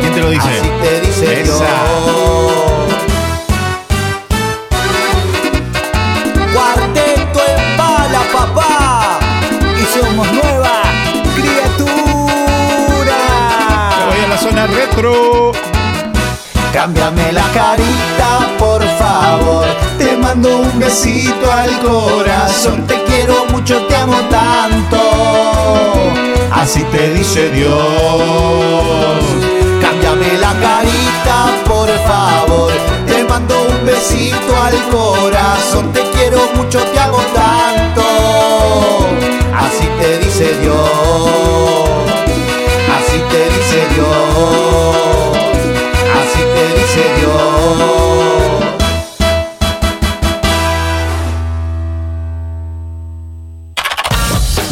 [0.00, 0.48] ¿Quién te lo dice?
[0.48, 1.54] Así te dice Esa.
[1.54, 1.64] Dios.
[6.52, 9.18] Cuarteto en bala, papá.
[9.80, 10.82] Y somos nueva
[11.36, 13.18] criatura.
[14.08, 15.52] Voy a la zona retro.
[16.72, 19.66] Cámbiame la carita, por favor.
[20.28, 22.86] Te mando un besito al corazón.
[22.86, 24.98] Te quiero mucho, te amo tanto.
[26.52, 27.72] Así te dice Dios.
[29.80, 32.70] Cámbiame la carita, por favor.
[33.06, 35.94] Te mando un besito al corazón.
[35.94, 38.02] Te quiero mucho, te amo tanto.
[39.56, 40.76] Así te dice Dios.
[42.98, 45.38] Así te dice Dios.
[46.20, 48.37] Así te dice Dios.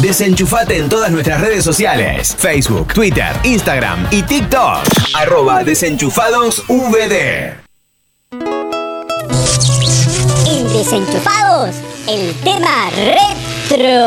[0.07, 4.79] Desenchufate en todas nuestras redes sociales: Facebook, Twitter, Instagram y TikTok.
[5.13, 7.57] Arroba desenchufados VD.
[10.47, 11.75] En Desenchufados,
[12.07, 14.05] el tema retro.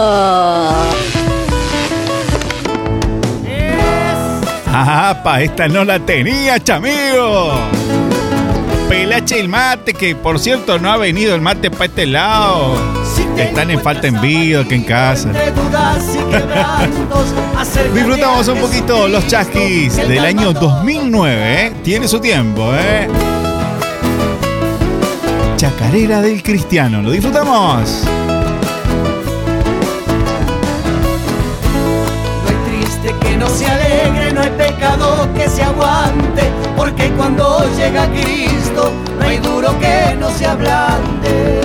[4.68, 7.52] Ah, pa, esta no la tenía, chamigo.
[8.88, 12.99] Pelache el mate, que por cierto no ha venido el mate para este lado.
[13.36, 15.30] Están en falta en vida que en casa.
[17.94, 21.72] Disfrutamos un poquito los chasquis del año 2009, ¿eh?
[21.82, 23.08] Tiene su tiempo, ¿eh?
[25.56, 28.02] Chacarera del Cristiano, ¿lo disfrutamos?
[32.42, 36.44] No hay triste que no se alegre, no hay pecado que se aguante,
[36.76, 41.60] porque cuando llega Cristo, no hay duro que no se ablande.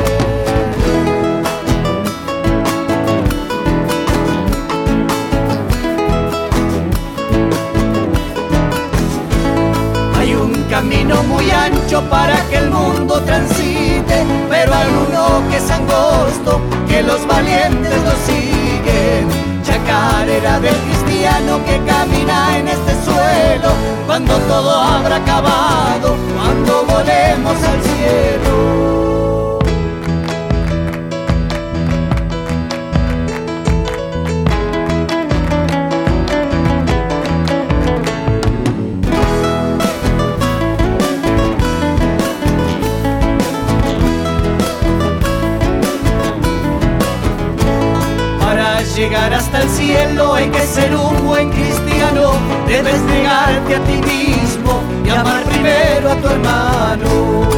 [10.76, 17.01] Camino muy ancho para que el mundo transite, pero hay uno que es angosto, que
[17.01, 19.23] los valientes lo siguen.
[19.63, 23.69] Chacarera del cristiano que camina en este suelo,
[24.05, 28.74] cuando todo habrá acabado, cuando volemos al cielo.
[48.96, 52.32] Llegar hasta el cielo hay que ser un buen cristiano.
[52.66, 57.50] Debes negarte a ti mismo y amar primero a tu hermano.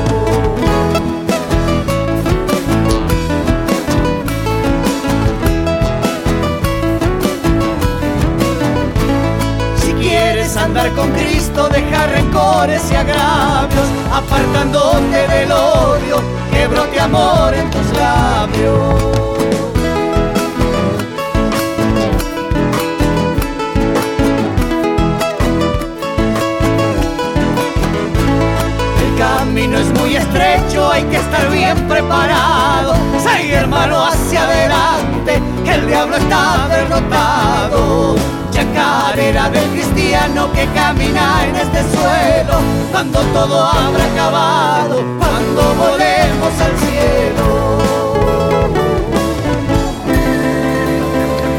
[9.79, 16.19] Si quieres andar con Cristo, deja rencores y agravios, apartándote del odio,
[16.51, 19.36] que brote amor en tus labios.
[29.57, 32.93] Camino es muy estrecho, hay que estar bien preparado.
[33.17, 38.15] Sigue hermano hacia adelante, que el diablo está derrotado.
[38.51, 42.59] Chacarera del cristiano que camina en este suelo,
[42.91, 47.56] cuando todo habrá acabado, cuando volemos al cielo.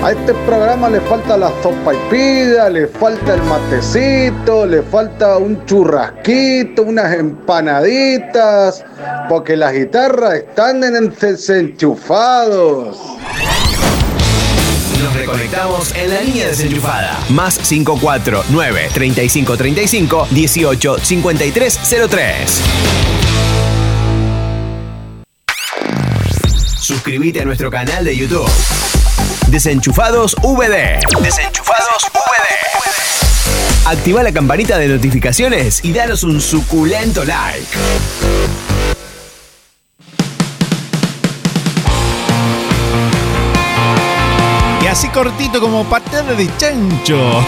[0.08, 5.36] A este programa le falta la sopa y pida, le falta el matecito, le falta
[5.36, 8.82] un churrasquito, unas empanaditas,
[9.28, 12.96] porque las guitarras están en desenchufados.
[15.02, 17.18] Nos reconectamos en la línea desenchufada.
[17.28, 22.62] Más 549 3535 18 53 03.
[26.80, 28.48] Suscríbete a nuestro canal de YouTube.
[29.50, 31.00] Desenchufados VD.
[31.22, 33.86] Desenchufados VD.
[33.86, 37.66] Activa la campanita de notificaciones y danos un suculento like.
[44.82, 47.42] Y así cortito como patada de chancho.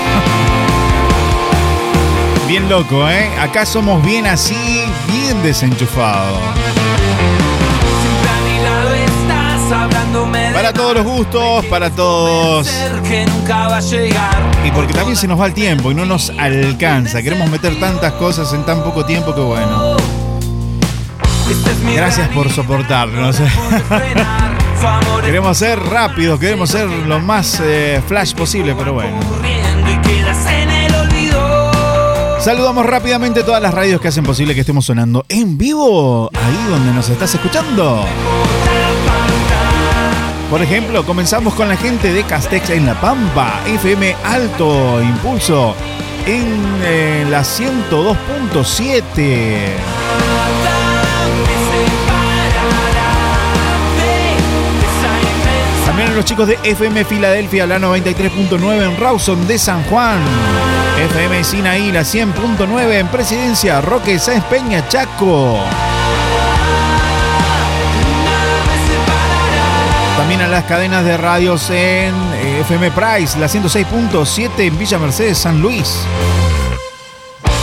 [2.48, 3.28] Bien loco, ¿eh?
[3.38, 6.40] Acá somos bien así, bien desenchufados.
[10.70, 12.70] Para todos los gustos, para todos.
[14.64, 17.20] Y porque también se nos va el tiempo y no nos alcanza.
[17.24, 19.96] Queremos meter tantas cosas en tan poco tiempo que bueno.
[21.92, 23.38] Gracias por soportarnos.
[25.24, 29.18] queremos ser rápidos, queremos ser lo más eh, flash posible, pero bueno.
[32.38, 36.92] Saludamos rápidamente todas las radios que hacen posible que estemos sonando en vivo, ahí donde
[36.92, 38.06] nos estás escuchando.
[40.50, 45.76] Por ejemplo, comenzamos con la gente de Castex en La Pampa, FM Alto Impulso,
[46.26, 49.68] en eh, la 102.7.
[55.86, 60.18] También los chicos de FM Filadelfia, la 93.9 en Rawson de San Juan.
[60.98, 65.60] FM Sinaí, la 100.9 en Presidencia, Roque Sáenz Peña, Chaco.
[70.50, 76.00] Las cadenas de radios en eh, FM Price, la 106.7 en Villa Mercedes, San Luis.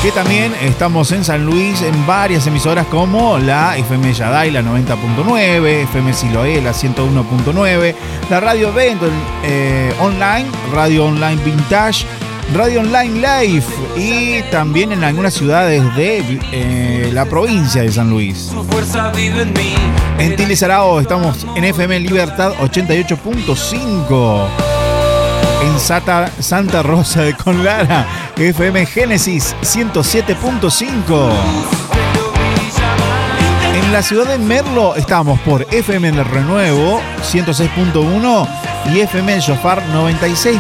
[0.02, 5.66] Que también estamos en San Luis en varias emisoras como la FM Yaday, la 90.9,
[5.84, 7.96] FM Siloé, la 101.9,
[8.30, 9.02] la Radio Event
[9.44, 12.06] eh, Online, Radio Online Vintage,
[12.54, 13.66] Radio Online Live
[13.98, 18.50] y también en algunas ciudades de eh, la provincia de San Luis.
[20.18, 24.48] En Tilizarao estamos en FM Libertad 88.5.
[25.64, 28.06] En Sata- Santa Rosa de Conlara,
[28.38, 31.30] FM Génesis 107.5.
[33.76, 38.48] En la ciudad de Merlo estamos por FM El Renuevo 106.1
[38.94, 40.58] y FM El Shofar 96.7.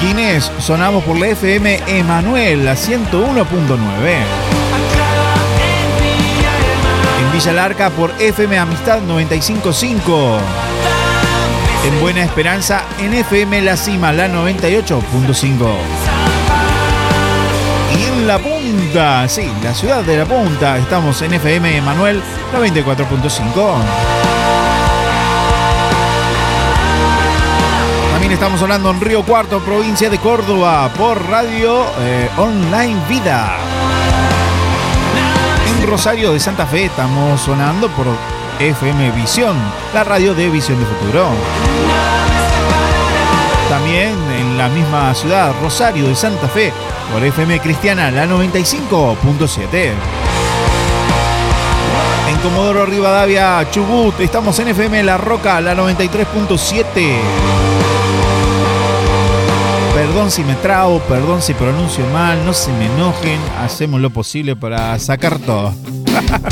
[0.00, 3.44] Quines sonamos por la FM Emanuel, la 101.9.
[7.20, 10.38] En Villa Larca por FM Amistad 95.5.
[11.86, 15.68] En Buena Esperanza en FM La Cima, la 98.5.
[17.98, 22.22] Y en La Punta, sí, la ciudad de La Punta, estamos en FM Emanuel
[22.54, 24.59] 94.5.
[28.20, 33.56] También estamos hablando en Río Cuarto, provincia de Córdoba, por Radio eh, Online Vida.
[35.66, 38.06] En Rosario de Santa Fe estamos sonando por
[38.58, 39.56] FM Visión,
[39.94, 41.30] la radio de Visión de Futuro.
[43.70, 46.74] También en la misma ciudad, Rosario de Santa Fe,
[47.10, 49.92] por FM Cristiana, la 95.7.
[52.28, 57.69] En Comodoro Rivadavia, Chubut, estamos en FM La Roca, la 93.7.
[60.00, 64.56] Perdón si me trabo, perdón si pronuncio mal, no se me enojen, hacemos lo posible
[64.56, 65.74] para sacar todo.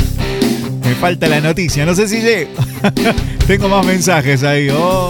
[0.85, 2.51] me falta la noticia, no sé si llego.
[3.47, 4.69] Tengo más mensajes ahí.
[4.69, 5.09] Oh.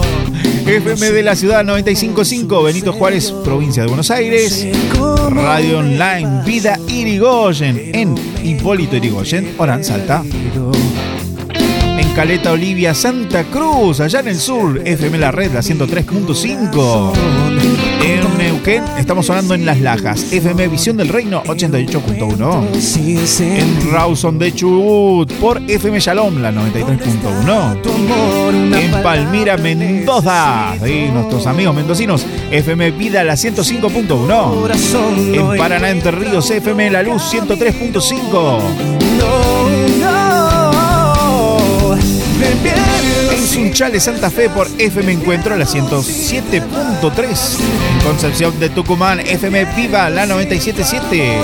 [0.64, 4.66] FM de la ciudad 955, Benito Juárez, provincia de Buenos Aires.
[5.28, 10.24] Radio Online, Vida Irigoyen, en Hipólito Irigoyen, Orán, Salta.
[12.00, 17.12] En Caleta Olivia, Santa Cruz, allá en el sur, FM La Red, la 103.5.
[18.02, 23.42] En Neuquén, estamos sonando en Las Lajas, FM Visión del Reino, 88.1.
[23.42, 28.78] En Rawson de Chubut, por FM Shalom, la 93.1.
[28.78, 35.34] En Palmira, Mendoza, y nuestros amigos mendocinos, FM Vida, la 105.1.
[35.34, 39.89] En Paraná, Entre Ríos, FM La Luz, 103.5.
[43.60, 47.58] Sunchales Santa Fe por FM Encuentro, la 107.3.
[47.92, 51.42] En Concepción de Tucumán, FM Viva, la 97.7.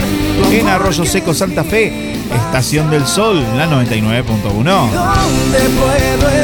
[0.51, 4.89] En Arroyo Seco Santa Fe, Estación del Sol, la 99.1.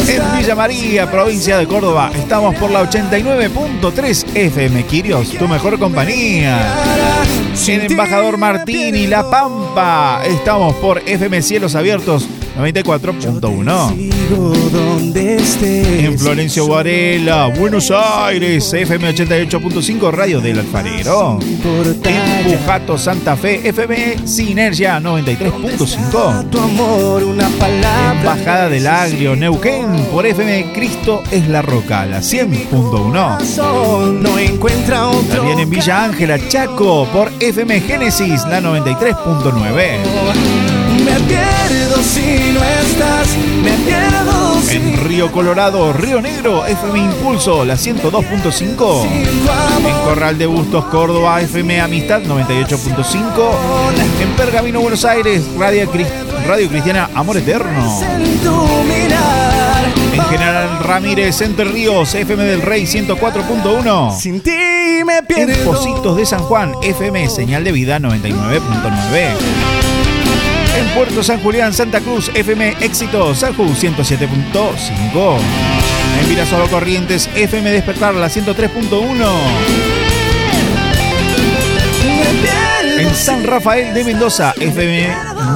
[0.09, 6.75] En Villa María, provincia de Córdoba, estamos por la 89.3 FM Quirios, tu mejor compañía.
[7.67, 14.13] En Embajador Martín La Pampa, estamos por FM Cielos Abiertos 94.1.
[16.05, 21.39] En Florencio Varela, Buenos Aires, FM 88.5 Radio del Alfarero.
[21.41, 26.47] En Pujato Santa Fe, FM Sinergia 93.5.
[28.19, 34.13] Embajada del Agrio, Neuquén, por FM Cristo es la Roca, la 100.1.
[34.21, 35.37] No encuentra otro.
[35.37, 39.99] También en Villa Ángela, Chaco, por FM Génesis, la 93.9.
[41.05, 43.29] Me pierdo si no estás,
[43.63, 49.05] me pierdo si En Río Colorado, Río Negro, FM Impulso, la 102.5.
[49.07, 53.51] En Corral de Bustos, Córdoba, FM Amistad 98.5.
[54.23, 56.07] En Pergamino, Buenos Aires, Radio, Cris-
[56.47, 58.01] Radio Cristiana Amor Eterno.
[58.01, 59.13] en.
[60.15, 64.17] En General Ramírez, Entre Ríos, FM del Rey 104.1.
[64.19, 64.51] Sin ti
[65.05, 65.73] me En pierdo.
[65.73, 69.92] Positos de San Juan, FM Señal de Vida 99.9.
[70.77, 75.39] En Puerto San Julián, Santa Cruz, FM Éxito, Sanju 107.5.
[76.21, 79.93] En Virasolo Corrientes, FM Despertar, la 103.1.
[82.99, 85.15] En San Rafael de Mendoza, FM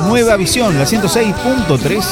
[0.09, 2.05] Nueva Visión, la 106.3.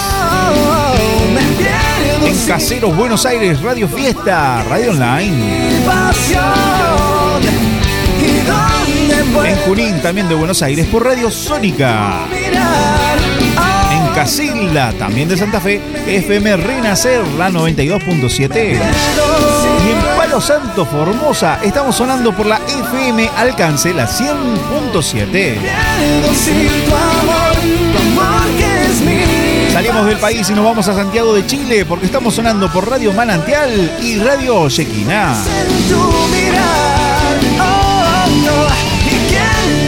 [2.25, 5.75] En Caseros, Buenos Aires, Radio Fiesta, Radio Online.
[9.11, 12.27] En Junín, también de Buenos Aires, por Radio Sónica.
[13.93, 18.81] En Casilda, también de Santa Fe, FM Renacer, la 92.7.
[19.87, 25.59] Y en Palo Santo, Formosa, estamos sonando por la FM Alcance, la 100.7.
[29.73, 33.13] Salimos del país y nos vamos a Santiago de Chile porque estamos sonando por Radio
[33.13, 35.35] Manantial y Radio Yequina.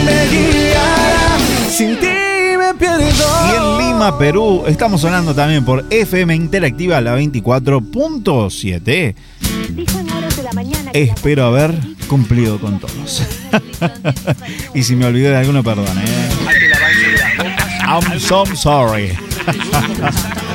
[0.07, 1.37] Me guiará?
[1.69, 3.25] Sin ti me pierdo.
[3.51, 9.15] Y en Lima, Perú, estamos sonando también por FM Interactiva, la 24.7.
[10.93, 11.75] Espero haber
[12.07, 13.23] cumplido con todos.
[14.73, 16.29] y si me olvidé de alguno, perdón, ¿eh?
[17.85, 19.11] I'm so sorry.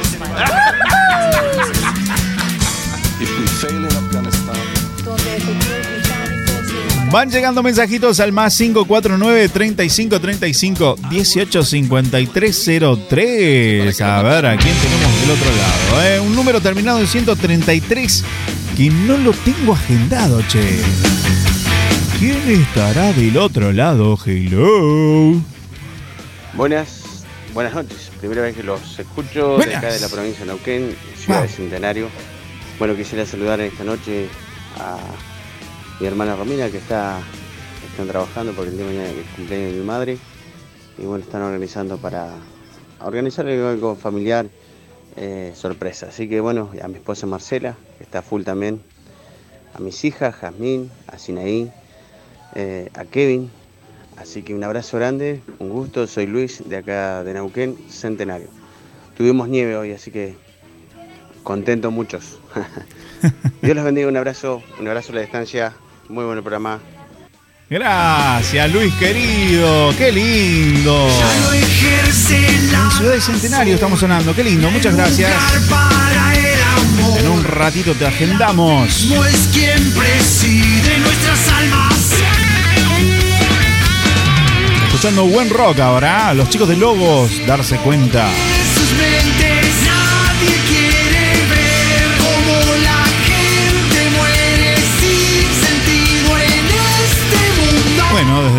[7.12, 12.70] Van llegando mensajitos al más 549 35 35 18 53
[13.06, 14.00] 03.
[14.00, 16.06] A ver a quién tenemos del otro lado.
[16.08, 16.20] eh?
[16.20, 18.24] Un número terminado en 133
[18.78, 20.80] que no lo tengo agendado, che.
[22.18, 24.18] ¿Quién estará del otro lado?
[24.24, 25.38] Hello.
[26.54, 28.10] Buenas, buenas noches.
[28.20, 32.08] Primera vez que los escucho de acá de la provincia de Neuquén, ciudad de Centenario.
[32.78, 34.28] Bueno, quisiera saludar esta noche
[34.78, 34.96] a
[36.02, 37.20] mi hermana Romina que está
[37.88, 40.18] están trabajando porque el día de mañana el cumpleaños de mi madre
[40.98, 42.28] y bueno, están organizando para
[42.98, 44.46] organizar algo familiar
[45.14, 46.06] eh, sorpresa.
[46.08, 48.82] Así que bueno, a mi esposa Marcela, que está full también,
[49.74, 51.70] a mis hijas, Jazmín, a Sinaí,
[52.56, 53.48] eh, a Kevin.
[54.16, 58.48] Así que un abrazo grande, un gusto, soy Luis de acá de Neuquén, Centenario.
[59.16, 60.34] Tuvimos nieve hoy, así que
[61.44, 62.40] contento muchos.
[63.62, 65.72] Dios los bendiga, un abrazo, un abrazo a la distancia,
[66.08, 66.80] muy buen programa.
[67.68, 69.94] Gracias, Luis querido.
[69.96, 71.08] Qué lindo.
[71.08, 74.34] En Ciudad de Centenario estamos sonando.
[74.34, 74.70] Qué lindo.
[74.70, 75.32] Muchas gracias.
[77.18, 79.10] En un ratito te agendamos.
[79.10, 82.12] Es quien preside nuestras almas.
[84.86, 86.34] Escuchando buen rock ahora.
[86.34, 88.28] Los chicos de Lobos, darse cuenta.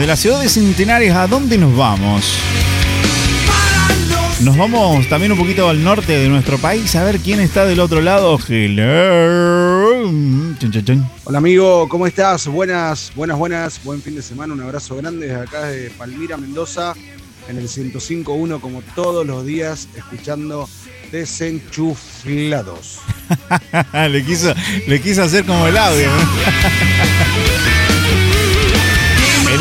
[0.04, 2.26] Desde la ciudad de Centenario, ¿a dónde nos vamos?
[4.42, 7.80] Nos vamos también un poquito al norte de nuestro país a ver quién está del
[7.80, 8.38] otro lado.
[8.50, 10.04] Hello.
[10.60, 11.10] Chun, chun, chun.
[11.24, 12.48] Hola amigo, ¿cómo estás?
[12.48, 13.82] Buenas, buenas, buenas.
[13.86, 14.54] Buen fin de semana.
[14.54, 16.96] Un abrazo grande desde acá de Palmira, Mendoza,
[17.48, 20.68] en el 105.1 como todos los días, escuchando
[21.14, 23.00] Desenchuflados.
[24.10, 24.54] le, quiso,
[24.86, 26.10] le quiso hacer como el audio.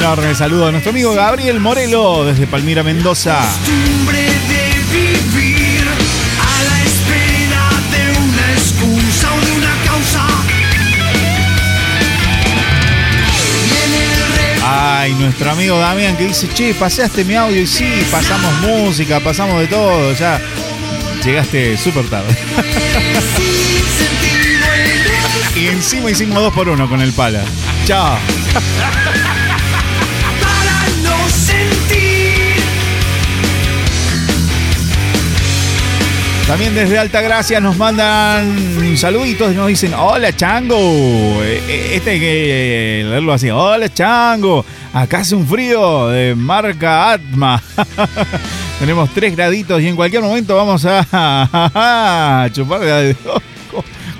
[0.03, 3.38] enorme saludo a nuestro amigo Gabriel Morelo desde Palmira, Mendoza.
[14.64, 19.61] Ay, nuestro amigo Damián que dice, che, paseaste mi audio y sí, pasamos música, pasamos
[19.61, 20.40] de todo, ya
[21.24, 22.34] llegaste súper tarde.
[25.55, 27.44] y encima hicimos dos por uno con el pala.
[27.86, 28.18] Chao.
[36.53, 40.76] También desde Altagracia nos mandan saluditos y nos dicen, hola Chango.
[41.42, 44.62] Eh, eh, Este hay que leerlo así, hola Chango.
[44.92, 47.62] Acá hace un frío de marca Atma.
[48.78, 53.16] Tenemos tres graditos y en cualquier momento vamos a, chupar de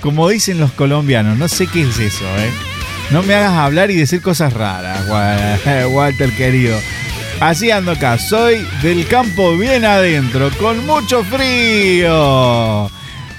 [0.01, 2.51] Como dicen los colombianos, no sé qué es eso, ¿eh?
[3.11, 6.79] No me hagas hablar y decir cosas raras, Wa- Walter querido.
[7.43, 12.89] Así ando acá, soy del campo bien adentro, con mucho frío.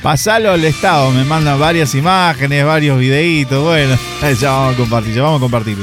[0.02, 3.64] Pasalo al estado, me mandan varias imágenes, varios videitos.
[3.64, 3.98] Bueno,
[4.42, 5.78] ya vamos a compartir, ya vamos a compartir.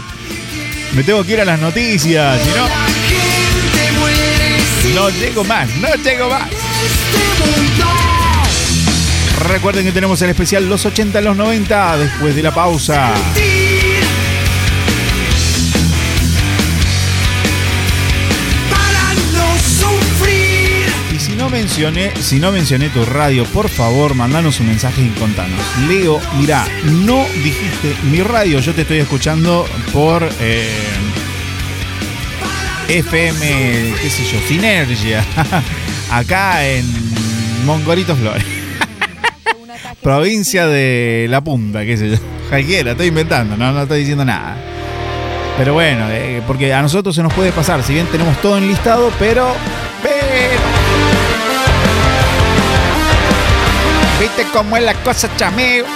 [0.92, 2.68] Me tengo que ir a las noticias, no.
[4.94, 6.50] No llego más, no llego más.
[9.48, 13.14] Recuerden que tenemos el especial Los 80 los 90 después de la pausa.
[21.50, 25.58] Mencioné, si no mencioné tu radio, por favor, mandanos un mensaje y contanos.
[25.88, 30.68] Leo, mira, no dijiste mi radio, yo te estoy escuchando por eh,
[32.88, 35.24] FM, qué sé yo, Sinergia,
[36.10, 36.86] acá en
[37.66, 38.44] Mongolitos Flores.
[40.02, 42.16] Provincia de La Punta, qué sé yo.
[42.48, 44.56] Cualquiera, estoy inventando, no, no estoy diciendo nada.
[45.58, 49.12] Pero bueno, eh, porque a nosotros se nos puede pasar, si bien tenemos todo enlistado.
[49.18, 49.54] Pero.
[54.20, 55.86] ¿Viste cómo es la cosa, chameo?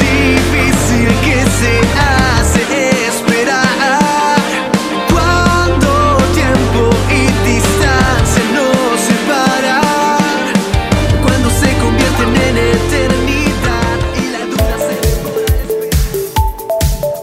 [0.00, 2.11] Difícil que se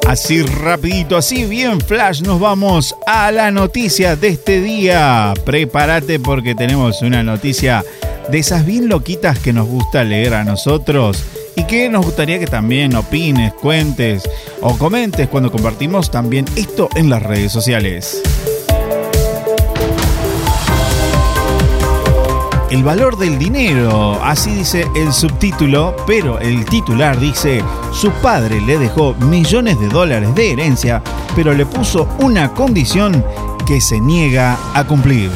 [0.10, 5.36] Así rapidito, así bien flash, nos vamos a la noticia de este día.
[5.45, 7.86] Prepárate porque tenemos una noticia
[8.32, 11.24] de esas bien loquitas que nos gusta leer a nosotros
[11.55, 14.28] y que nos gustaría que también opines, cuentes
[14.62, 18.20] o comentes cuando compartimos también esto en las redes sociales.
[22.70, 28.78] El valor del dinero, así dice el subtítulo, pero el titular dice, su padre le
[28.78, 31.02] dejó millones de dólares de herencia,
[31.36, 33.26] pero le puso una condición
[33.66, 35.32] que se niega a cumplir.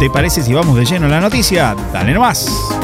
[0.00, 1.76] ¿Te parece si vamos de lleno a la noticia?
[1.92, 2.77] Dale nomás.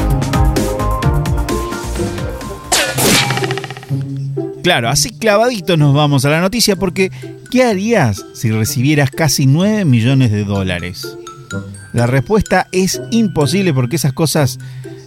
[4.65, 7.11] Claro, así clavadito nos vamos a la noticia porque
[7.51, 11.15] ¿qué harías si recibieras casi 9 millones de dólares?
[11.93, 14.57] La respuesta es imposible porque esas cosas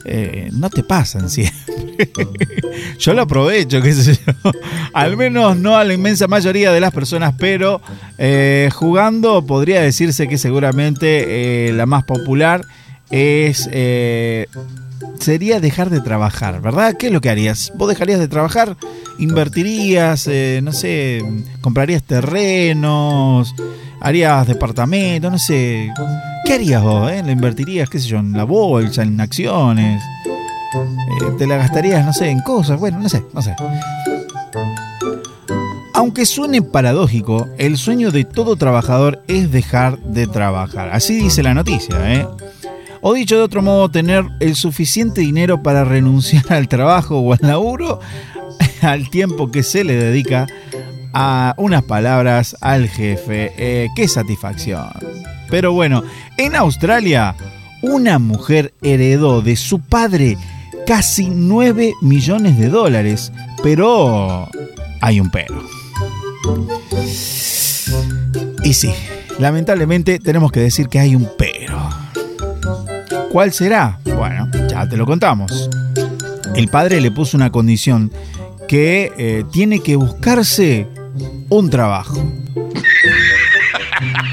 [0.05, 2.09] eh, no te pasan siempre.
[3.01, 4.53] yo lo aprovecho, qué sé yo.
[4.93, 7.83] Al menos no a la inmensa mayoría de las personas, pero
[8.17, 12.65] eh, jugando podría decirse que seguramente eh, la más popular
[13.11, 13.69] es...
[15.19, 16.95] sería dejar de trabajar, ¿verdad?
[16.99, 17.73] ¿Qué es lo que harías?
[17.77, 18.77] ¿Vos dejarías de trabajar?
[19.19, 21.23] ¿Invertirías, eh, no sé,
[21.61, 23.55] comprarías terrenos?
[24.01, 25.31] ¿Harías departamentos?
[25.31, 25.93] No sé.
[26.45, 27.11] ¿Qué harías vos?
[27.11, 27.23] Eh?
[27.25, 30.03] ¿La invertirías, qué sé yo, en la bolsa, en acciones?
[30.75, 32.79] Eh, ¿Te la gastarías, no sé, en cosas?
[32.79, 33.55] Bueno, no sé, no sé.
[35.95, 40.91] Aunque suene paradójico, el sueño de todo trabajador es dejar de trabajar.
[40.91, 42.27] Así dice la noticia, ¿eh?
[43.01, 47.39] O dicho de otro modo, tener el suficiente dinero para renunciar al trabajo o al
[47.43, 48.01] laburo
[48.83, 50.47] al tiempo que se le dedica
[51.13, 53.53] a unas palabras al jefe.
[53.57, 54.89] Eh, ¡Qué satisfacción!
[55.51, 56.03] Pero bueno,
[56.37, 57.35] en Australia,
[57.83, 60.37] una mujer heredó de su padre
[60.87, 63.33] casi 9 millones de dólares,
[63.63, 64.49] pero
[65.01, 65.63] hay un pero.
[68.65, 68.93] Y sí,
[69.39, 72.08] lamentablemente tenemos que decir que hay un pero.
[73.31, 73.99] ¿Cuál será?
[74.05, 75.69] Bueno, ya te lo contamos.
[76.55, 78.11] El padre le puso una condición
[78.67, 80.87] que eh, tiene que buscarse
[81.49, 82.15] un trabajo.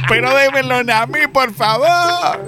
[0.07, 2.47] Pero démelo a mí, por favor.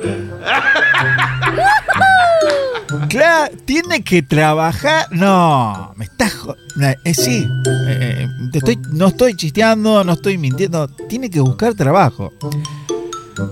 [3.10, 5.08] Claro, tiene que trabajar.
[5.12, 6.34] No, me estás.
[6.34, 6.56] jo-
[7.04, 7.48] Eh, sí,
[7.88, 10.88] eh, te estoy, no estoy chisteando, no estoy mintiendo.
[10.88, 12.32] Tiene que buscar trabajo.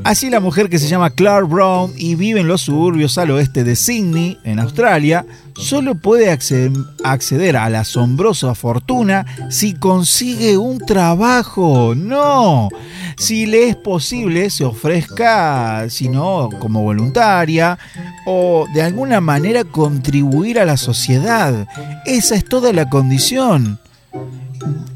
[0.04, 3.64] Así la mujer que se llama Clark Brown y vive en los suburbios al oeste
[3.64, 5.26] de Sydney, en Australia,
[5.56, 6.72] solo puede acce-
[7.04, 11.94] acceder a la asombrosa fortuna si consigue un trabajo.
[11.96, 12.70] No,
[13.18, 17.78] si le es posible, se ofrezca, si no, como voluntaria
[18.26, 21.68] o de alguna manera contribuir a la sociedad.
[22.06, 23.80] Esa es toda la condición.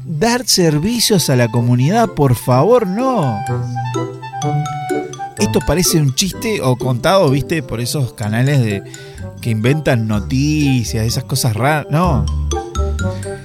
[0.04, 3.38] Dar servicios a la comunidad, por favor, no.
[5.40, 8.82] Esto parece un chiste o contado, viste, por esos canales de
[9.40, 11.86] que inventan noticias, esas cosas raras.
[11.90, 12.26] No.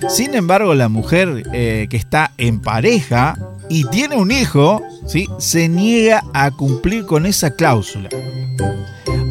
[0.09, 3.37] Sin embargo, la mujer eh, que está en pareja
[3.69, 5.27] y tiene un hijo, ¿sí?
[5.39, 8.09] se niega a cumplir con esa cláusula.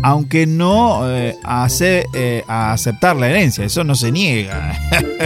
[0.02, 4.78] Aunque no eh, hace, eh, a aceptar la herencia, eso no se niega.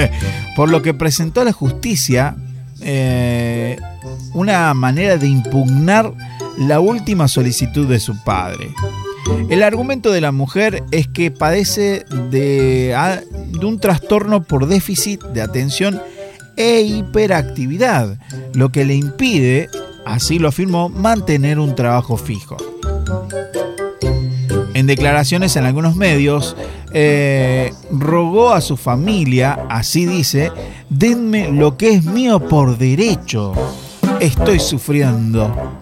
[0.57, 2.36] Por lo que presentó a la justicia
[4.34, 6.12] una manera de impugnar
[6.59, 8.71] la última solicitud de su padre.
[9.51, 15.23] El argumento de la mujer es que padece de, a- de un trastorno por déficit
[15.25, 16.01] de atención
[16.57, 18.19] e hiperactividad,
[18.55, 19.69] lo que le impide,
[20.07, 22.57] así lo afirmó, mantener un trabajo fijo.
[24.75, 26.57] En declaraciones en algunos medios,
[26.93, 30.51] eh, rogó a su familia, así dice,
[30.89, 33.53] denme lo que es mío por derecho.
[34.21, 35.78] Estoy sufriendo.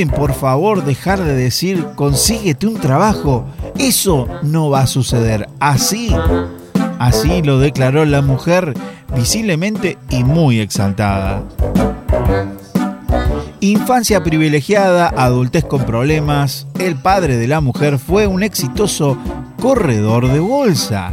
[0.00, 3.44] ¿Pueden por favor dejar de decir consíguete un trabajo?
[3.76, 5.46] Eso no va a suceder.
[5.60, 6.10] Así,
[6.98, 8.72] así lo declaró la mujer
[9.14, 11.42] visiblemente y muy exaltada.
[13.60, 19.18] Infancia privilegiada, adultez con problemas, el padre de la mujer fue un exitoso
[19.60, 21.12] corredor de bolsa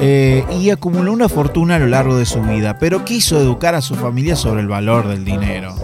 [0.00, 3.80] eh, y acumuló una fortuna a lo largo de su vida, pero quiso educar a
[3.80, 5.76] su familia sobre el valor del dinero.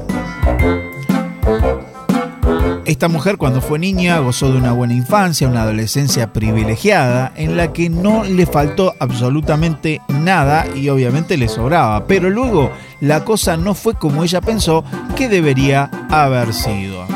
[2.87, 7.73] Esta mujer cuando fue niña gozó de una buena infancia, una adolescencia privilegiada en la
[7.73, 12.71] que no le faltó absolutamente nada y obviamente le sobraba, pero luego
[13.01, 14.85] la cosa no fue como ella pensó
[15.17, 17.07] que debería haber sido.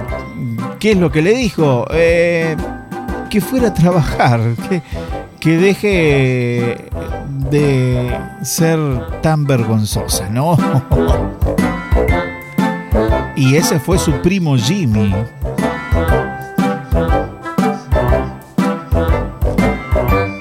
[0.80, 1.86] ¿qué es lo que le dijo?
[1.91, 2.55] Eh,
[3.30, 4.39] que fuera a trabajar,
[5.43, 6.89] que deje
[7.51, 8.79] de ser
[9.21, 10.57] tan vergonzosa, ¿no?
[13.35, 15.13] Y ese fue su primo Jimmy.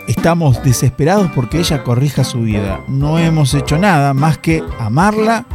[0.07, 2.81] Estamos desesperados porque ella corrija su vida.
[2.87, 5.47] No hemos hecho nada más que amarla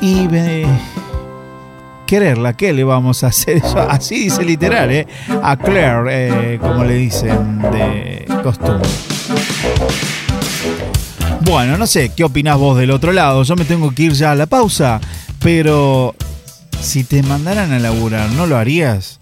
[0.00, 0.66] y eh,
[2.08, 2.54] quererla.
[2.54, 3.58] ¿Qué le vamos a hacer?
[3.64, 5.06] Eso, así dice literal, ¿eh?
[5.42, 8.88] A Claire, eh, como le dicen de costumbre.
[11.42, 13.42] Bueno, no sé, ¿qué opinás vos del otro lado?
[13.42, 15.00] Yo me tengo que ir ya a la pausa,
[15.40, 16.14] pero
[16.80, 19.20] si te mandaran a laburar, ¿no lo harías?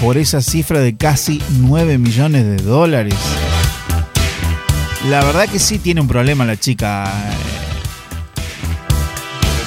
[0.00, 3.14] Por esa cifra de casi 9 millones de dólares.
[5.08, 7.04] La verdad que sí tiene un problema la chica.
[7.04, 7.34] eh.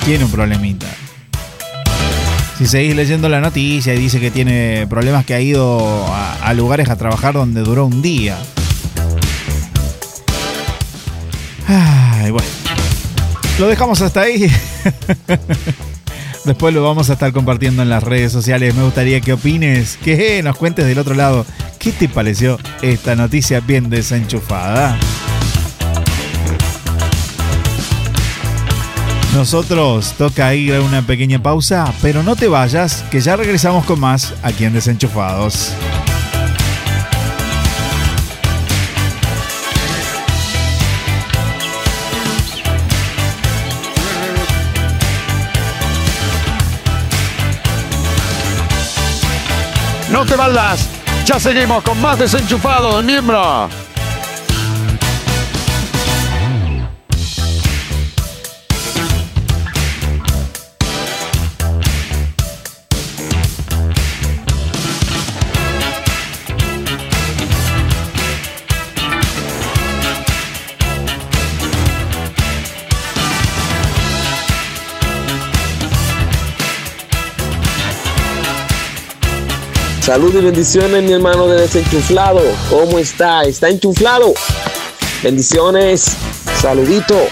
[0.06, 0.88] Tiene un problemita.
[2.58, 6.90] Si seguís leyendo la noticia y dice que tiene problemas que ha ido a, lugares
[6.90, 8.36] a trabajar donde duró un día.
[11.68, 12.48] Ay, bueno.
[13.60, 14.52] Lo dejamos hasta ahí.
[16.46, 18.74] Después lo vamos a estar compartiendo en las redes sociales.
[18.74, 21.46] Me gustaría que opines, que nos cuentes del otro lado.
[21.78, 24.98] ¿Qué te pareció esta noticia bien desenchufada?
[29.38, 34.00] Nosotros toca ir a una pequeña pausa, pero no te vayas, que ya regresamos con
[34.00, 35.74] más aquí en Desenchufados.
[50.12, 50.90] No te vayas,
[51.26, 53.70] ya seguimos con más Desenchufados, miembro.
[80.08, 82.40] Salud y bendiciones, mi hermano de desenchuflado.
[82.70, 83.42] ¿Cómo está?
[83.42, 84.34] ¿Está enchuflado?
[85.22, 86.16] Bendiciones.
[86.62, 87.28] Saludito.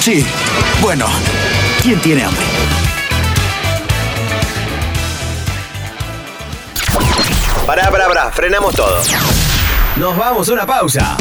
[0.00, 0.24] Sí,
[0.80, 1.04] bueno,
[1.82, 2.42] ¿quién tiene hambre?
[7.66, 9.02] Pará, pará, pará, frenamos todo.
[9.96, 11.18] Nos vamos a una pausa.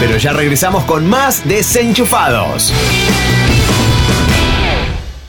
[0.00, 2.72] Pero ya regresamos con más desenchufados.